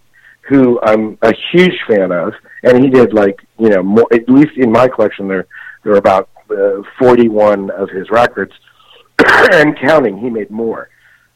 who 0.47 0.79
I'm 0.83 1.17
a 1.21 1.33
huge 1.51 1.77
fan 1.87 2.11
of, 2.11 2.33
and 2.63 2.83
he 2.83 2.89
did 2.89 3.13
like 3.13 3.39
you 3.57 3.69
know 3.69 3.83
more, 3.83 4.07
at 4.13 4.29
least 4.29 4.51
in 4.57 4.71
my 4.71 4.87
collection 4.87 5.27
there 5.27 5.47
there 5.83 5.93
are 5.93 5.97
about 5.97 6.29
uh, 6.49 6.81
41 6.99 7.71
of 7.71 7.89
his 7.89 8.09
records 8.09 8.53
and 9.25 9.77
counting. 9.79 10.17
He 10.17 10.29
made 10.29 10.49
more. 10.49 10.89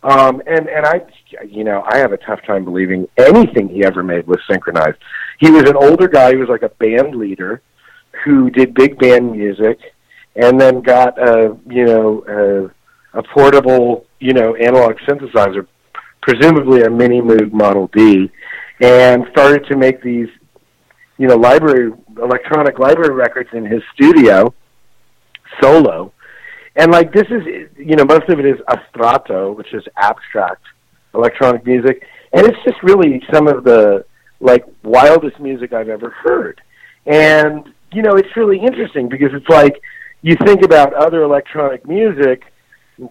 Um, 0.08 0.42
and 0.48 0.70
and 0.70 0.86
I, 0.86 1.02
you 1.46 1.66
know, 1.66 1.84
I 1.86 1.98
have 1.98 2.14
a 2.14 2.18
tough 2.18 2.40
time 2.48 2.64
believing 2.64 3.10
anything 3.18 3.68
he 3.68 3.84
ever 3.84 4.04
made 4.04 4.26
was 4.26 4.40
synchronized. 4.50 4.98
He 5.38 5.52
was 5.52 5.64
an 5.64 5.76
older 5.76 6.08
guy. 6.08 6.30
He 6.30 6.38
was 6.38 6.48
like 6.48 6.62
a 6.62 6.70
band 6.70 7.16
leader 7.16 7.62
who 8.24 8.50
did 8.50 8.74
big 8.74 8.98
band 9.00 9.34
music, 9.34 9.78
and 10.38 10.60
then 10.60 10.82
got 10.82 11.20
a 11.20 11.58
you 11.70 11.84
know 11.84 12.72
a, 13.14 13.20
a 13.20 13.24
portable 13.34 14.06
you 14.22 14.32
know 14.32 14.56
analog 14.56 14.96
synthesizer, 15.00 15.68
presumably 16.22 16.84
a 16.84 16.90
Mini 16.90 17.20
Moog 17.20 17.52
Model 17.52 17.90
D, 17.94 18.32
and 18.80 19.26
started 19.32 19.68
to 19.68 19.76
make 19.76 20.02
these 20.02 20.30
you 21.18 21.28
know 21.28 21.36
library 21.36 21.92
electronic 22.16 22.80
library 22.80 23.14
records 23.14 23.50
in 23.52 23.66
his 23.66 23.82
studio 23.94 24.54
solo. 25.62 26.14
And 26.78 26.92
like 26.92 27.12
this 27.12 27.26
is, 27.30 27.44
you 27.76 27.96
know, 27.96 28.06
most 28.06 28.30
of 28.30 28.40
it 28.40 28.46
is 28.46 28.60
astratto, 28.68 29.52
which 29.52 29.74
is 29.74 29.84
abstract 29.98 30.64
electronic 31.16 31.66
music, 31.66 32.06
and 32.34 32.46
it's 32.46 32.58
just 32.64 32.82
really 32.84 33.22
some 33.34 33.48
of 33.48 33.64
the 33.64 34.06
like 34.40 34.64
wildest 34.84 35.40
music 35.40 35.74
I've 35.74 35.90
ever 35.90 36.12
heard. 36.12 36.62
And 37.08 37.74
you 37.92 38.04
know, 38.04 38.16
it's 38.16 38.30
really 38.36 38.60
interesting 38.60 39.10
because 39.10 39.30
it's 39.34 39.50
like 39.50 39.82
you 40.22 40.36
think 40.46 40.64
about 40.64 40.94
other 40.94 41.24
electronic 41.24 41.88
music 41.88 42.44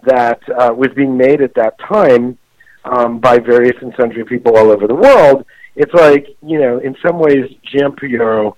that 0.05 0.39
uh, 0.57 0.73
was 0.73 0.89
being 0.95 1.17
made 1.17 1.41
at 1.41 1.53
that 1.55 1.77
time 1.79 2.37
um, 2.85 3.19
by 3.19 3.37
various 3.37 3.75
and 3.81 3.93
sundry 3.99 4.23
people 4.23 4.57
all 4.57 4.71
over 4.71 4.87
the 4.87 4.95
world. 4.95 5.45
It's 5.75 5.93
like 5.93 6.27
you 6.41 6.59
know, 6.59 6.79
in 6.79 6.95
some 7.05 7.19
ways, 7.19 7.51
Giampiero 7.69 8.55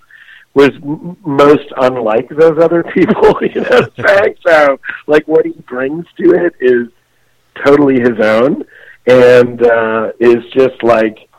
was 0.54 0.72
m- 0.76 1.18
most 1.26 1.72
unlike 1.78 2.30
those 2.30 2.58
other 2.62 2.84
people. 2.84 3.40
You 3.42 3.62
know, 3.62 3.70
what 3.70 4.00
I'm 4.00 4.06
saying 4.08 4.36
so 4.46 4.80
like 5.08 5.28
what 5.28 5.46
he 5.46 5.54
brings 5.68 6.06
to 6.18 6.32
it 6.32 6.54
is 6.60 6.90
totally 7.66 8.00
his 8.00 8.20
own, 8.22 8.64
and 9.08 9.62
uh, 9.66 10.12
is 10.20 10.44
just 10.54 10.84
like 10.84 11.30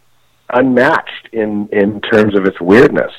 unmatched 0.53 1.29
in 1.33 1.69
in 1.73 2.01
terms 2.01 2.37
of 2.37 2.45
its 2.45 2.61
weirdness. 2.61 3.13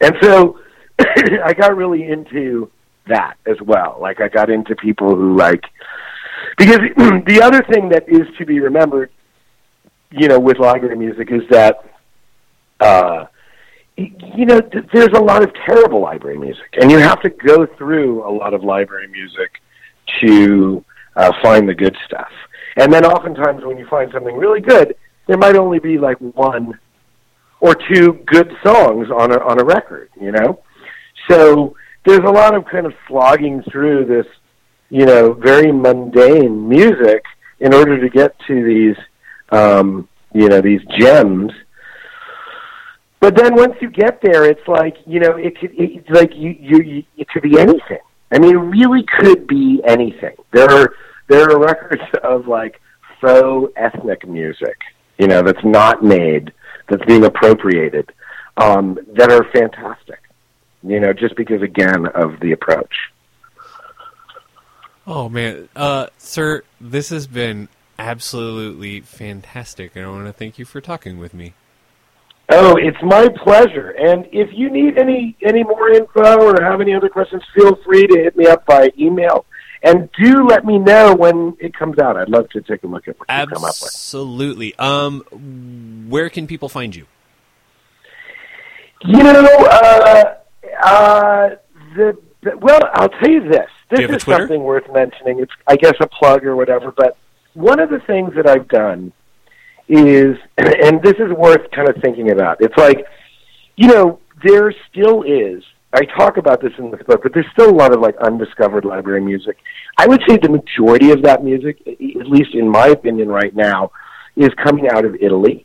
And 0.00 0.14
so 0.22 0.58
I 0.98 1.52
got 1.54 1.76
really 1.76 2.04
into 2.08 2.70
that 3.06 3.36
as 3.46 3.56
well. 3.60 3.98
Like 4.00 4.20
I 4.20 4.28
got 4.28 4.50
into 4.50 4.74
people 4.76 5.14
who 5.14 5.36
like 5.36 5.64
because 6.58 6.80
the 7.26 7.40
other 7.42 7.62
thing 7.72 7.88
that 7.90 8.08
is 8.08 8.26
to 8.38 8.46
be 8.46 8.60
remembered, 8.60 9.10
you 10.10 10.28
know, 10.28 10.38
with 10.38 10.58
library 10.58 10.96
music 10.96 11.30
is 11.30 11.42
that 11.50 11.76
uh 12.80 13.26
you 13.96 14.44
know, 14.44 14.60
there's 14.92 15.14
a 15.14 15.22
lot 15.22 15.42
of 15.42 15.52
terrible 15.66 16.00
library 16.00 16.38
music, 16.38 16.66
and 16.80 16.90
you 16.90 16.98
have 16.98 17.20
to 17.22 17.30
go 17.30 17.66
through 17.78 18.28
a 18.28 18.30
lot 18.30 18.52
of 18.52 18.62
library 18.62 19.08
music 19.08 19.50
to 20.20 20.84
uh, 21.16 21.32
find 21.42 21.68
the 21.68 21.74
good 21.74 21.96
stuff. 22.06 22.30
And 22.76 22.92
then 22.92 23.06
oftentimes, 23.06 23.64
when 23.64 23.78
you 23.78 23.86
find 23.86 24.10
something 24.12 24.36
really 24.36 24.60
good, 24.60 24.96
there 25.26 25.38
might 25.38 25.56
only 25.56 25.78
be 25.78 25.98
like 25.98 26.18
one 26.18 26.78
or 27.60 27.74
two 27.74 28.22
good 28.26 28.52
songs 28.62 29.08
on 29.10 29.32
a 29.32 29.38
on 29.38 29.60
a 29.60 29.64
record, 29.64 30.10
you 30.20 30.30
know. 30.30 30.62
So 31.28 31.74
there's 32.04 32.20
a 32.20 32.30
lot 32.30 32.54
of 32.54 32.66
kind 32.66 32.84
of 32.84 32.92
slogging 33.08 33.62
through 33.70 34.04
this, 34.04 34.26
you 34.90 35.06
know, 35.06 35.32
very 35.32 35.72
mundane 35.72 36.68
music 36.68 37.24
in 37.60 37.72
order 37.72 37.98
to 37.98 38.08
get 38.10 38.38
to 38.46 38.62
these, 38.62 38.96
um, 39.50 40.06
you 40.34 40.48
know, 40.48 40.60
these 40.60 40.82
gems 40.98 41.50
but 43.20 43.34
then 43.36 43.54
once 43.54 43.74
you 43.80 43.90
get 43.90 44.20
there, 44.22 44.44
it's 44.44 44.66
like 44.68 44.96
you 45.06 45.20
know, 45.20 45.36
it 45.36 45.58
could 45.58 45.72
it's 45.74 46.08
like 46.10 46.34
you, 46.34 46.50
you 46.58 46.82
you 46.82 47.04
it 47.16 47.28
could 47.28 47.42
be 47.42 47.58
anything. 47.58 47.98
I 48.32 48.38
mean, 48.38 48.54
it 48.54 48.58
really 48.58 49.04
could 49.18 49.46
be 49.46 49.80
anything. 49.84 50.36
There 50.52 50.70
are 50.70 50.94
there 51.28 51.50
are 51.50 51.58
records 51.58 52.02
of 52.22 52.46
like 52.46 52.80
faux 53.20 53.72
ethnic 53.76 54.26
music, 54.28 54.76
you 55.18 55.26
know, 55.26 55.42
that's 55.42 55.64
not 55.64 56.04
made, 56.04 56.52
that's 56.88 57.04
being 57.06 57.24
appropriated, 57.24 58.12
um, 58.56 58.98
that 59.14 59.30
are 59.30 59.44
fantastic. 59.52 60.20
You 60.82 61.00
know, 61.00 61.12
just 61.12 61.36
because 61.36 61.62
again 61.62 62.06
of 62.06 62.38
the 62.40 62.52
approach. 62.52 62.94
Oh 65.06 65.28
man, 65.28 65.68
uh, 65.74 66.08
sir, 66.18 66.62
this 66.80 67.08
has 67.10 67.26
been 67.26 67.68
absolutely 67.98 69.00
fantastic, 69.00 69.96
and 69.96 70.04
I 70.04 70.08
want 70.08 70.26
to 70.26 70.32
thank 70.32 70.58
you 70.58 70.64
for 70.64 70.80
talking 70.80 71.18
with 71.18 71.32
me. 71.32 71.54
Oh, 72.48 72.76
it's 72.76 72.96
my 73.02 73.28
pleasure. 73.42 73.90
And 73.90 74.26
if 74.32 74.50
you 74.52 74.70
need 74.70 74.98
any 74.98 75.36
any 75.42 75.64
more 75.64 75.90
info 75.90 76.40
or 76.40 76.62
have 76.62 76.80
any 76.80 76.94
other 76.94 77.08
questions, 77.08 77.42
feel 77.54 77.76
free 77.84 78.06
to 78.06 78.18
hit 78.18 78.36
me 78.36 78.46
up 78.46 78.64
by 78.66 78.90
email. 78.98 79.46
And 79.82 80.08
do 80.20 80.46
let 80.46 80.64
me 80.64 80.78
know 80.78 81.14
when 81.14 81.56
it 81.60 81.74
comes 81.74 81.98
out. 81.98 82.16
I'd 82.16 82.28
love 82.28 82.48
to 82.50 82.60
take 82.62 82.82
a 82.82 82.86
look 82.86 83.08
at 83.08 83.18
what 83.18 83.26
Absolutely. 83.28 83.50
you 83.50 83.54
come 83.54 83.64
up 83.64 83.74
with. 83.80 83.92
Absolutely. 83.92 84.74
Um, 84.78 86.06
where 86.08 86.28
can 86.28 86.46
people 86.46 86.68
find 86.68 86.94
you? 86.94 87.06
You 89.04 89.22
know, 89.22 89.44
uh, 89.44 90.34
uh, 90.82 91.48
the, 91.94 92.18
the 92.42 92.56
well, 92.58 92.80
I'll 92.94 93.08
tell 93.08 93.28
you 93.28 93.48
this. 93.48 93.68
This 93.90 94.10
is 94.10 94.22
something 94.22 94.62
worth 94.62 94.90
mentioning. 94.92 95.40
It's, 95.40 95.52
I 95.66 95.76
guess, 95.76 95.94
a 96.00 96.06
plug 96.06 96.44
or 96.44 96.56
whatever. 96.56 96.90
But 96.90 97.16
one 97.54 97.78
of 97.78 97.90
the 97.90 98.00
things 98.00 98.34
that 98.34 98.48
I've 98.48 98.68
done 98.68 99.12
is, 99.88 100.36
and 100.58 101.02
this 101.02 101.14
is 101.18 101.32
worth 101.36 101.70
kind 101.70 101.88
of 101.88 101.96
thinking 102.02 102.30
about. 102.30 102.58
It's 102.60 102.76
like, 102.76 103.06
you 103.76 103.88
know, 103.88 104.20
there 104.44 104.74
still 104.90 105.22
is. 105.22 105.62
I 105.92 106.04
talk 106.04 106.36
about 106.36 106.60
this 106.60 106.72
in 106.78 106.90
the 106.90 106.98
book, 106.98 107.22
but 107.22 107.32
there's 107.32 107.46
still 107.52 107.70
a 107.70 107.74
lot 107.74 107.94
of 107.94 108.00
like 108.00 108.16
undiscovered 108.18 108.84
library 108.84 109.22
music. 109.22 109.56
I 109.96 110.06
would 110.06 110.20
say 110.28 110.36
the 110.36 110.50
majority 110.50 111.10
of 111.10 111.22
that 111.22 111.42
music, 111.42 111.80
at 111.86 112.28
least 112.28 112.54
in 112.54 112.68
my 112.68 112.88
opinion, 112.88 113.28
right 113.28 113.54
now, 113.54 113.92
is 114.36 114.50
coming 114.62 114.88
out 114.90 115.04
of 115.04 115.14
Italy. 115.20 115.64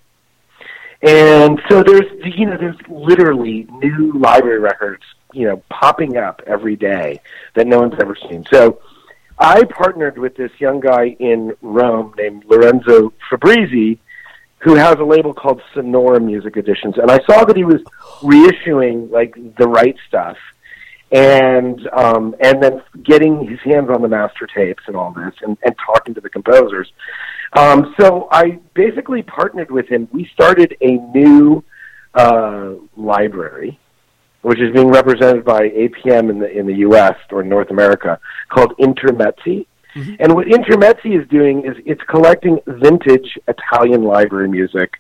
And 1.01 1.59
so 1.69 1.83
there's, 1.83 2.05
you 2.23 2.45
know, 2.45 2.57
there's 2.57 2.77
literally 2.87 3.67
new 3.71 4.13
library 4.13 4.59
records, 4.59 5.03
you 5.33 5.47
know, 5.47 5.63
popping 5.69 6.15
up 6.17 6.41
every 6.45 6.75
day 6.75 7.19
that 7.55 7.67
no 7.67 7.79
one's 7.79 7.95
ever 7.99 8.15
seen. 8.29 8.45
So 8.51 8.79
I 9.39 9.63
partnered 9.63 10.19
with 10.19 10.35
this 10.35 10.51
young 10.59 10.79
guy 10.79 11.15
in 11.19 11.53
Rome 11.61 12.13
named 12.17 12.45
Lorenzo 12.45 13.11
Fabrizi, 13.29 13.97
who 14.61 14.75
has 14.75 14.95
a 14.99 15.03
label 15.03 15.33
called 15.33 15.61
Sonora 15.73 16.19
Music 16.19 16.55
Editions, 16.55 16.95
and 16.97 17.09
I 17.09 17.19
saw 17.25 17.45
that 17.45 17.57
he 17.57 17.63
was 17.63 17.81
reissuing 18.21 19.09
like 19.11 19.35
the 19.57 19.67
right 19.67 19.95
stuff, 20.07 20.37
and 21.11 21.87
um, 21.89 22.35
and 22.39 22.61
then 22.61 22.81
getting 23.03 23.47
his 23.47 23.59
hands 23.61 23.89
on 23.89 24.01
the 24.01 24.07
master 24.07 24.47
tapes 24.47 24.83
and 24.87 24.95
all 24.95 25.11
this, 25.11 25.33
and, 25.41 25.57
and 25.63 25.75
talking 25.85 26.13
to 26.13 26.21
the 26.21 26.29
composers. 26.29 26.91
Um, 27.53 27.93
so 27.99 28.27
I 28.31 28.59
basically 28.73 29.23
partnered 29.23 29.71
with 29.71 29.87
him. 29.87 30.07
We 30.11 30.29
started 30.33 30.77
a 30.81 30.91
new 30.91 31.63
uh, 32.13 32.73
library, 32.95 33.79
which 34.41 34.59
is 34.59 34.73
being 34.73 34.89
represented 34.89 35.43
by 35.43 35.69
APM 35.69 36.29
in 36.29 36.39
the 36.39 36.49
in 36.51 36.67
the 36.67 36.75
U.S. 36.75 37.15
or 37.31 37.43
North 37.43 37.71
America, 37.71 38.19
called 38.49 38.73
Intermezzi. 38.77 39.65
Mm-hmm. 39.95 40.15
And 40.19 40.35
what 40.35 40.47
Intermezzi 40.47 41.21
is 41.21 41.27
doing 41.29 41.65
is 41.65 41.75
it's 41.85 42.01
collecting 42.09 42.59
vintage 42.65 43.37
Italian 43.47 44.03
library 44.03 44.49
music 44.49 44.93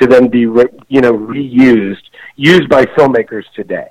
to 0.00 0.06
then 0.06 0.28
be 0.28 0.46
re, 0.46 0.64
you 0.88 1.00
know 1.00 1.12
reused, 1.12 2.02
used 2.36 2.68
by 2.68 2.84
filmmakers 2.96 3.44
today. 3.54 3.88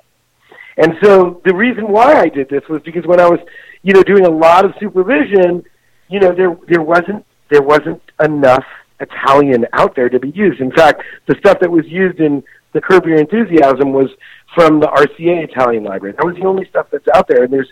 And 0.76 0.94
so 1.02 1.40
the 1.44 1.54
reason 1.54 1.88
why 1.88 2.14
I 2.14 2.28
did 2.28 2.48
this 2.48 2.62
was 2.68 2.80
because 2.84 3.06
when 3.06 3.20
I 3.20 3.28
was 3.28 3.38
you 3.82 3.92
know 3.92 4.02
doing 4.02 4.26
a 4.26 4.30
lot 4.30 4.64
of 4.64 4.72
supervision, 4.80 5.62
you 6.08 6.20
know 6.20 6.34
there 6.34 6.56
there 6.68 6.82
wasn't 6.82 7.24
there 7.50 7.62
wasn't 7.62 8.02
enough 8.22 8.64
Italian 9.00 9.66
out 9.72 9.94
there 9.94 10.08
to 10.08 10.18
be 10.18 10.30
used. 10.30 10.60
In 10.60 10.72
fact, 10.72 11.02
the 11.26 11.34
stuff 11.38 11.58
that 11.60 11.70
was 11.70 11.86
used 11.86 12.20
in 12.20 12.42
the 12.72 12.80
Curb 12.80 13.06
Your 13.06 13.18
Enthusiasm 13.18 13.92
was 13.92 14.08
from 14.54 14.80
the 14.80 14.86
RCA 14.86 15.44
Italian 15.44 15.84
Library. 15.84 16.14
That 16.16 16.26
was 16.26 16.36
the 16.36 16.46
only 16.46 16.66
stuff 16.68 16.86
that's 16.90 17.06
out 17.14 17.26
there, 17.28 17.44
and 17.44 17.52
there's 17.52 17.70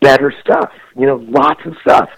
better 0.00 0.32
stuff, 0.40 0.72
you 0.96 1.06
know, 1.06 1.16
lots 1.28 1.64
of 1.66 1.76
stuff. 1.80 2.10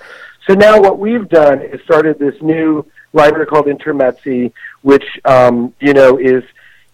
So 0.47 0.55
now 0.55 0.81
what 0.81 0.99
we've 0.99 1.29
done 1.29 1.61
is 1.61 1.81
started 1.83 2.19
this 2.19 2.35
new 2.41 2.85
library 3.13 3.47
called 3.47 3.67
Intermezzi, 3.67 4.53
which, 4.83 5.05
um, 5.25 5.75
you 5.81 5.95
know, 5.95 6.19
is 6.19 6.43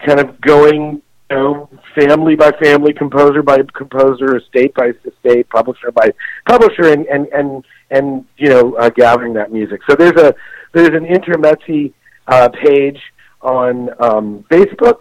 kind 0.04 0.20
of 0.20 0.40
going, 0.40 1.02
you 1.30 1.36
know, 1.36 1.68
family 1.94 2.36
by 2.36 2.52
family, 2.52 2.92
composer 2.92 3.42
by 3.42 3.58
composer, 3.74 4.36
estate 4.36 4.74
by 4.74 4.92
estate, 5.04 5.48
publisher 5.48 5.90
by 5.90 6.12
publisher, 6.46 6.92
and, 6.92 7.06
and, 7.06 7.26
and, 7.28 7.64
and 7.90 8.24
you 8.36 8.48
know, 8.48 8.74
uh, 8.76 8.90
gathering 8.90 9.32
that 9.34 9.52
music. 9.52 9.80
So 9.88 9.96
there's 9.96 10.20
a, 10.20 10.34
there's 10.72 10.88
an 10.88 11.06
Intermezzi 11.06 11.92
uh, 12.26 12.48
page 12.48 13.00
on 13.40 13.90
um, 14.02 14.44
Facebook, 14.50 15.00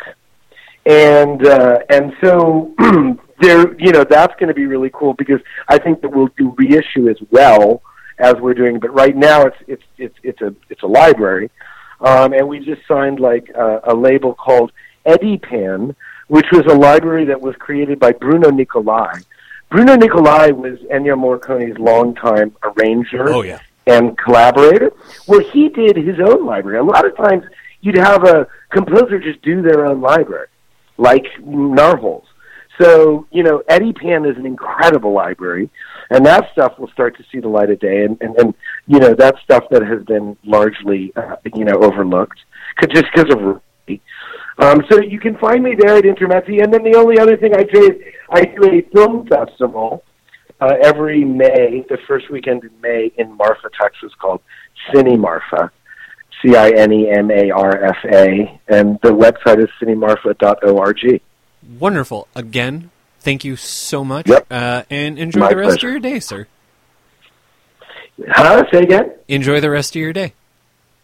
and 0.86 1.46
uh, 1.46 1.80
and 1.90 2.14
so 2.22 2.74
there, 3.42 3.76
you 3.80 3.92
know, 3.92 4.04
that's 4.04 4.34
going 4.40 4.48
to 4.48 4.54
be 4.54 4.66
really 4.66 4.90
cool 4.94 5.14
because 5.14 5.42
I 5.68 5.78
think 5.78 6.02
that 6.02 6.10
we'll 6.10 6.30
do 6.38 6.56
reissue 6.58 7.10
as 7.10 7.18
well 7.32 7.82
as 8.20 8.36
we're 8.36 8.54
doing. 8.54 8.80
But 8.80 8.94
right 8.94 9.16
now, 9.16 9.44
it's 9.44 9.58
it's 9.68 9.84
it's 9.98 10.16
it's 10.24 10.42
a 10.42 10.56
it's 10.70 10.84
a 10.84 10.88
library, 10.88 11.50
um, 12.02 12.34
and 12.34 12.48
we 12.48 12.60
just 12.60 12.82
signed 12.88 13.20
like 13.20 13.50
a, 13.50 13.82
a 13.86 13.96
label 13.96 14.34
called 14.34 14.72
EdiPan, 15.06 15.96
which 16.28 16.48
was 16.52 16.66
a 16.68 16.76
library 16.76 17.26
that 17.26 17.40
was 17.40 17.56
created 17.58 18.00
by 18.00 18.12
Bruno 18.12 18.50
Nicolai. 18.50 19.20
Bruno 19.70 19.96
Nicolai 19.96 20.52
was 20.52 20.80
Ennio 20.92 21.18
Morricone's 21.18 21.78
longtime 21.78 22.56
arranger 22.64 23.30
oh, 23.30 23.42
yeah. 23.42 23.60
and 23.88 24.18
collaborator, 24.18 24.94
where 25.26 25.42
he 25.42 25.70
did 25.70 25.98
his 25.98 26.20
own 26.20 26.46
library. 26.46 26.78
A 26.78 26.84
lot 26.84 27.06
of 27.06 27.16
times, 27.18 27.44
you'd 27.82 27.98
have 27.98 28.24
a 28.24 28.48
composer 28.70 29.20
just 29.20 29.42
do 29.42 29.62
their 29.62 29.86
own 29.86 30.02
library, 30.02 30.48
like 30.98 31.26
Narwhals. 31.40 32.26
So, 32.80 33.26
you 33.32 33.44
know, 33.44 33.62
EdiPan 33.70 34.30
is 34.30 34.38
an 34.38 34.46
incredible 34.46 35.14
library, 35.14 35.70
and 36.10 36.26
that 36.26 36.52
stuff 36.52 36.78
will 36.78 36.90
start 36.90 37.18
to 37.18 37.24
see 37.32 37.40
the 37.40 37.48
light 37.48 37.70
of 37.70 37.80
day, 37.80 38.04
and, 38.04 38.18
and, 38.22 38.36
and 38.38 38.54
you 38.88 39.00
know, 39.00 39.14
that 39.14 39.36
stuff 39.44 39.64
that 39.72 39.82
has 39.82 40.04
been 40.04 40.36
largely, 40.44 41.14
uh, 41.16 41.36
you 41.54 41.66
know, 41.66 41.78
overlooked 41.82 42.40
just 42.92 43.06
because 43.14 43.34
of 43.34 43.62
um, 44.58 44.82
so 44.90 45.02
you 45.02 45.20
can 45.20 45.38
find 45.38 45.64
me 45.64 45.76
there 45.78 45.98
at 45.98 46.06
Intermezzi, 46.06 46.64
and 46.64 46.74
then 46.74 46.84
the 46.84 46.96
only 46.98 47.20
other 47.20 47.36
thing 47.36 47.54
I 47.54 47.64
do 47.64 47.92
is 47.92 48.14
I 48.30 48.46
do 48.46 48.72
a 48.72 48.82
film 48.94 49.28
festival 49.28 50.04
uh, 50.62 50.76
every 50.82 51.26
May, 51.26 51.86
the 51.90 51.98
first 52.08 52.32
weekend 52.32 52.64
in 52.64 52.72
May 52.82 53.12
in 53.18 53.36
Marfa, 53.36 53.70
Texas, 53.80 54.14
called 54.20 54.42
Cine 54.94 55.20
Marfa. 55.20 55.72
C 56.42 56.56
I 56.56 56.70
N 56.70 56.92
E 56.92 57.10
M 57.10 57.32
A 57.32 57.50
R 57.50 57.86
F 57.86 57.98
A, 58.14 58.60
and 58.68 59.00
the 59.02 59.10
website 59.10 59.60
is 59.64 59.70
cinemarfa.org. 59.82 61.22
Wonderful. 61.80 62.28
Again, 62.36 62.92
thank 63.20 63.44
you 63.44 63.56
so 63.56 64.04
much, 64.06 64.28
yep. 64.28 64.46
uh, 64.52 64.84
and 64.90 65.18
enjoy 65.18 65.40
My 65.40 65.50
the 65.50 65.58
rest 65.58 65.80
pleasure. 65.80 65.88
of 65.88 65.92
your 65.94 66.00
day, 66.00 66.20
sir. 66.20 66.48
Huh? 68.30 68.64
Say 68.72 68.84
again? 68.84 69.12
Enjoy 69.28 69.60
the 69.60 69.70
rest 69.70 69.96
of 69.96 70.02
your 70.02 70.14
day. 70.14 70.34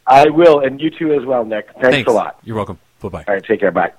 I 0.07 0.29
will, 0.29 0.59
and 0.59 0.79
you 0.79 0.89
too 0.89 1.13
as 1.13 1.25
well, 1.25 1.45
Nick. 1.45 1.67
Thanks, 1.73 1.89
Thanks. 1.89 2.09
a 2.09 2.13
lot. 2.13 2.39
You're 2.43 2.55
welcome. 2.55 2.79
Bye 3.01 3.09
bye. 3.09 3.25
All 3.27 3.33
right, 3.33 3.43
take 3.43 3.59
care. 3.59 3.71
Bye. 3.71 3.91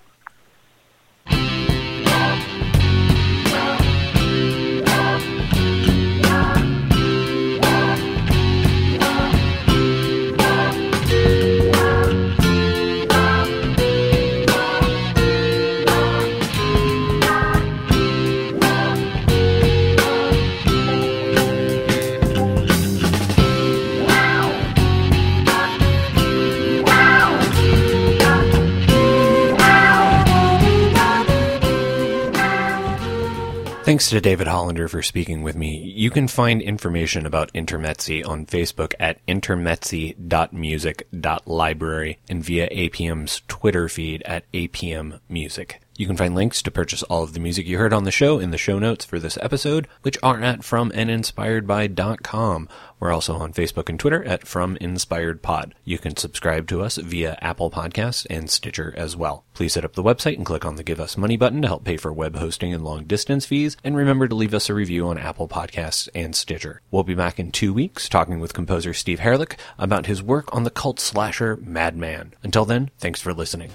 Thanks 33.92 34.08
to 34.08 34.22
David 34.22 34.46
Hollander 34.46 34.88
for 34.88 35.02
speaking 35.02 35.42
with 35.42 35.54
me. 35.54 35.92
You 35.94 36.08
can 36.08 36.26
find 36.26 36.62
information 36.62 37.26
about 37.26 37.52
Intermezzi 37.52 38.26
on 38.26 38.46
Facebook 38.46 38.94
at 38.98 39.18
intermezzi.music.library 39.26 42.18
and 42.26 42.42
via 42.42 42.70
APM's 42.70 43.42
Twitter 43.48 43.90
feed 43.90 44.22
at 44.22 44.50
APM 44.52 45.20
Music. 45.28 45.81
You 46.02 46.08
can 46.08 46.16
find 46.16 46.34
links 46.34 46.62
to 46.62 46.70
purchase 46.72 47.04
all 47.04 47.22
of 47.22 47.32
the 47.32 47.38
music 47.38 47.68
you 47.68 47.78
heard 47.78 47.92
on 47.92 48.02
the 48.02 48.10
show 48.10 48.40
in 48.40 48.50
the 48.50 48.58
show 48.58 48.80
notes 48.80 49.04
for 49.04 49.20
this 49.20 49.38
episode, 49.40 49.86
which 50.00 50.18
are 50.20 50.42
at 50.42 50.62
FromAndInspiredBy.com. 50.62 52.68
We're 52.98 53.12
also 53.12 53.36
on 53.36 53.52
Facebook 53.52 53.88
and 53.88 54.00
Twitter 54.00 54.24
at 54.24 54.44
From 54.44 54.76
Inspired 54.78 55.42
Pod. 55.42 55.76
You 55.84 55.98
can 55.98 56.16
subscribe 56.16 56.66
to 56.66 56.82
us 56.82 56.96
via 56.96 57.38
Apple 57.40 57.70
Podcasts 57.70 58.26
and 58.28 58.50
Stitcher 58.50 58.92
as 58.96 59.16
well. 59.16 59.44
Please 59.54 59.74
hit 59.74 59.84
up 59.84 59.92
the 59.92 60.02
website 60.02 60.38
and 60.38 60.44
click 60.44 60.64
on 60.64 60.74
the 60.74 60.82
Give 60.82 60.98
Us 60.98 61.16
Money 61.16 61.36
button 61.36 61.62
to 61.62 61.68
help 61.68 61.84
pay 61.84 61.96
for 61.96 62.12
web 62.12 62.34
hosting 62.34 62.74
and 62.74 62.82
long 62.82 63.04
distance 63.04 63.46
fees. 63.46 63.76
And 63.84 63.96
remember 63.96 64.26
to 64.26 64.34
leave 64.34 64.54
us 64.54 64.68
a 64.68 64.74
review 64.74 65.06
on 65.06 65.18
Apple 65.18 65.46
Podcasts 65.46 66.08
and 66.16 66.34
Stitcher. 66.34 66.80
We'll 66.90 67.04
be 67.04 67.14
back 67.14 67.38
in 67.38 67.52
two 67.52 67.72
weeks 67.72 68.08
talking 68.08 68.40
with 68.40 68.54
composer 68.54 68.92
Steve 68.92 69.20
Horelick 69.20 69.54
about 69.78 70.06
his 70.06 70.20
work 70.20 70.52
on 70.52 70.64
the 70.64 70.70
cult 70.70 70.98
slasher 70.98 71.58
Madman. 71.58 72.34
Until 72.42 72.64
then, 72.64 72.90
thanks 72.98 73.20
for 73.20 73.32
listening. 73.32 73.70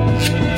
Thank 0.00 0.44
you. 0.44 0.49